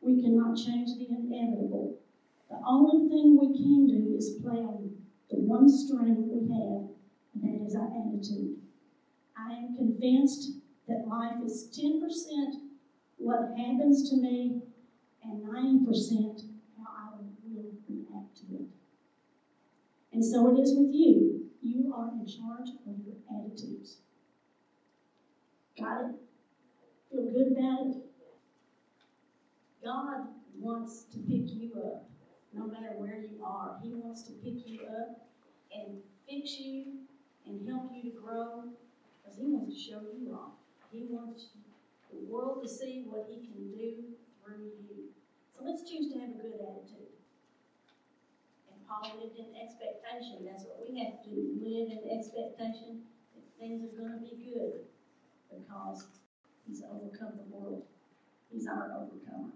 We 0.00 0.20
cannot 0.20 0.56
change 0.56 0.98
the 0.98 1.06
inevitable. 1.08 1.98
The 2.48 2.60
only 2.66 3.08
thing 3.08 3.38
we 3.38 3.56
can 3.56 3.86
do 3.86 4.14
is 4.16 4.38
play 4.42 4.58
on 4.58 4.96
the 5.30 5.38
one 5.38 5.68
string 5.68 6.28
we 6.28 6.40
have, 6.52 6.90
and 7.34 7.42
that 7.42 7.64
is 7.64 7.74
our 7.74 7.88
attitude. 7.88 8.60
I 9.36 9.54
am 9.54 9.76
convinced 9.76 10.59
that 10.90 11.06
life 11.06 11.36
is 11.44 11.70
10% 11.72 12.00
what 13.16 13.54
happens 13.56 14.10
to 14.10 14.16
me 14.16 14.62
and 15.22 15.44
90% 15.44 16.42
how 16.78 16.90
I 16.90 17.16
will 17.44 17.70
react 17.88 18.36
to 18.38 18.56
it. 18.56 18.66
And 20.12 20.24
so 20.24 20.52
it 20.52 20.60
is 20.60 20.74
with 20.76 20.92
you. 20.92 21.46
You 21.62 21.94
are 21.94 22.10
in 22.10 22.26
charge 22.26 22.70
of 22.86 22.96
your 23.06 23.16
attitudes. 23.30 23.98
Got 25.78 26.00
it? 26.00 26.14
Feel 27.10 27.30
good 27.30 27.52
about 27.52 27.86
it? 27.86 27.96
God 29.84 30.26
wants 30.58 31.04
to 31.12 31.18
pick 31.18 31.52
you 31.54 31.72
up, 31.76 32.08
no 32.52 32.66
matter 32.66 32.94
where 32.96 33.20
you 33.20 33.44
are. 33.44 33.78
He 33.82 33.94
wants 33.94 34.24
to 34.24 34.32
pick 34.32 34.66
you 34.66 34.80
up 34.86 35.28
and 35.72 35.98
fix 36.28 36.58
you 36.58 36.84
and 37.46 37.68
help 37.68 37.92
you 37.94 38.10
to 38.10 38.18
grow 38.18 38.64
because 39.22 39.38
He 39.38 39.46
wants 39.46 39.74
to 39.76 39.80
show 39.80 40.00
you 40.18 40.32
off. 40.32 40.59
He 40.90 41.06
wants 41.08 41.46
the 42.10 42.18
world 42.26 42.62
to 42.62 42.68
see 42.68 43.04
what 43.06 43.26
He 43.30 43.46
can 43.46 43.70
do 43.70 44.10
through 44.42 44.74
you. 44.90 45.14
So 45.54 45.64
let's 45.64 45.88
choose 45.88 46.12
to 46.12 46.18
have 46.18 46.30
a 46.30 46.42
good 46.42 46.58
attitude. 46.58 47.14
And 48.66 48.78
Paul 48.88 49.22
lived 49.22 49.38
in 49.38 49.54
expectation. 49.54 50.42
That's 50.44 50.64
what 50.64 50.82
we 50.82 50.98
have 50.98 51.22
to 51.22 51.30
do. 51.30 51.58
Live 51.62 51.94
in 51.94 52.18
expectation 52.18 53.06
that 53.34 53.46
things 53.58 53.84
are 53.84 53.94
going 53.94 54.18
to 54.18 54.24
be 54.24 54.50
good 54.50 54.82
because 55.50 56.06
He's 56.66 56.82
overcome 56.82 57.38
the 57.38 57.56
world. 57.56 57.82
He's 58.52 58.66
our 58.66 58.90
overcomer. 58.94 59.54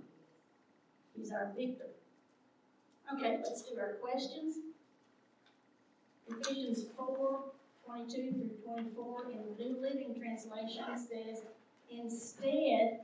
He's 1.16 1.33
our 1.33 1.53
victor. 1.57 1.87
Okay, 3.12 3.38
let's 3.42 3.62
do 3.62 3.79
our 3.79 3.94
questions. 3.94 4.59
Ephesians 6.29 6.87
4 6.97 7.44
22 7.87 8.33
through 8.33 8.75
24 8.75 9.31
in 9.31 9.38
the 9.38 9.64
New 9.64 9.81
Living 9.81 10.14
Translation 10.18 10.85
says, 10.97 11.42
Instead, 11.90 13.01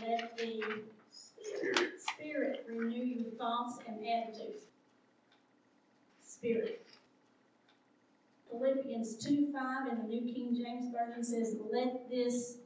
let 0.00 0.36
the 0.38 0.62
Spirit. 1.10 2.00
Spirit 2.00 2.66
renew 2.68 3.04
your 3.04 3.30
thoughts 3.32 3.78
and 3.86 3.98
attitudes. 4.06 4.64
Spirit. 6.22 6.86
Philippians 8.50 9.16
2 9.16 9.52
5 9.52 9.92
in 9.92 9.98
the 9.98 10.04
New 10.04 10.32
King 10.32 10.56
James 10.56 10.92
Version 10.92 11.24
says, 11.24 11.56
Let 11.72 12.08
this 12.10 12.58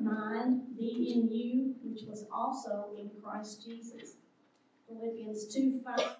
mind 0.00 0.76
be 0.76 1.12
in 1.14 1.32
you, 1.32 1.74
which 1.82 2.02
was 2.08 2.26
also 2.32 2.88
in 2.98 3.10
Christ 3.22 3.64
Jesus. 3.64 4.14
Philippians 4.88 5.46
2 5.46 5.80
5. 5.84 6.16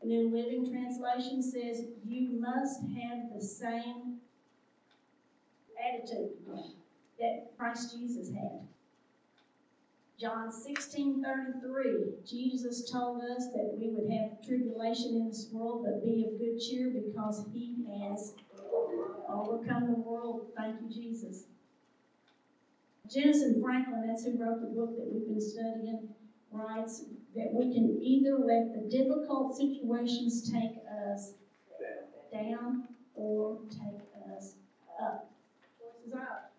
The 0.00 0.08
New 0.08 0.30
Living 0.30 0.70
Translation 0.70 1.42
says, 1.42 1.84
You 2.06 2.40
must 2.40 2.80
have 2.82 3.34
the 3.34 3.44
same 3.44 4.18
attitude 5.78 6.30
that 7.18 7.50
Christ 7.56 7.96
Jesus 7.96 8.30
had. 8.32 8.60
John 10.20 10.50
16 10.50 11.22
33, 11.22 12.26
Jesus 12.26 12.90
told 12.90 13.22
us 13.22 13.46
that 13.54 13.76
we 13.78 13.90
would 13.90 14.10
have 14.10 14.44
tribulation 14.44 15.14
in 15.14 15.28
this 15.28 15.48
world, 15.52 15.84
but 15.84 16.04
be 16.04 16.26
of 16.26 16.38
good 16.38 16.58
cheer 16.58 16.90
because 16.90 17.46
he 17.52 17.76
has 18.02 18.34
overcome 19.28 19.86
the 19.86 19.98
world. 19.98 20.46
Thank 20.56 20.80
you, 20.82 20.88
Jesus. 20.88 21.44
Jentezen 23.08 23.62
Franklin, 23.62 24.06
that's 24.06 24.24
who 24.24 24.36
wrote 24.38 24.60
the 24.60 24.66
book 24.66 24.96
that 24.96 25.08
we've 25.10 25.26
been 25.26 25.40
studying, 25.40 26.08
writes 26.52 27.04
that 27.36 27.52
we 27.52 27.72
can 27.72 28.00
either 28.02 28.38
let 28.38 28.72
the 28.74 28.88
difficult 28.88 29.56
situations 29.56 30.50
take 30.50 30.78
us 31.10 31.32
down 32.32 32.84
or 33.14 33.58
take 33.70 34.00
us 34.36 34.54
up. 35.00 35.30
Choices 35.78 36.14
are. 36.14 36.50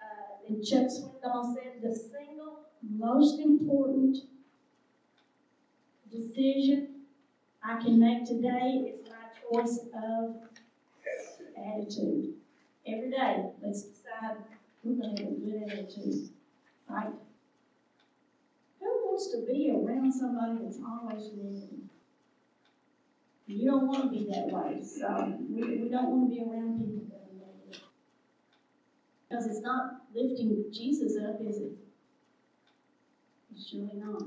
Uh, 0.00 0.48
and 0.48 0.64
Chuck 0.64 0.86
Swindoll 0.86 1.54
said 1.54 1.82
the 1.82 1.94
single 1.94 2.66
most 2.82 3.38
important 3.40 4.18
decision 6.10 6.88
I 7.62 7.80
can 7.80 7.98
make 7.98 8.24
today 8.26 8.92
is 8.92 9.08
my 9.08 9.60
choice 9.60 9.80
of 9.94 10.36
attitude. 11.56 12.34
Every 12.86 13.10
day, 13.10 13.46
let's 13.62 13.82
decide 13.82 14.38
we're 14.82 15.00
going 15.00 15.16
to 15.16 15.22
have 15.22 15.32
a 15.32 15.36
good 15.36 15.62
attitude, 15.70 16.30
right? 16.88 17.12
To 19.12 19.44
be 19.46 19.70
around 19.70 20.10
somebody 20.10 20.64
that's 20.64 20.78
always 20.78 21.30
negative? 21.36 21.84
You 23.46 23.70
don't 23.70 23.86
want 23.86 24.04
to 24.04 24.08
be 24.08 24.24
that 24.30 24.46
way, 24.46 24.82
so 24.82 25.36
we, 25.50 25.62
we 25.82 25.90
don't 25.90 26.08
want 26.08 26.30
to 26.30 26.34
be 26.34 26.40
around 26.42 26.78
people 26.78 27.04
that 27.10 27.28
are. 27.28 27.80
Because 29.28 29.46
it's 29.46 29.60
not 29.60 30.00
lifting 30.14 30.64
Jesus 30.72 31.18
up, 31.22 31.36
is 31.46 31.58
it? 31.58 31.72
It's 33.54 33.68
surely 33.68 33.96
not. 33.96 34.22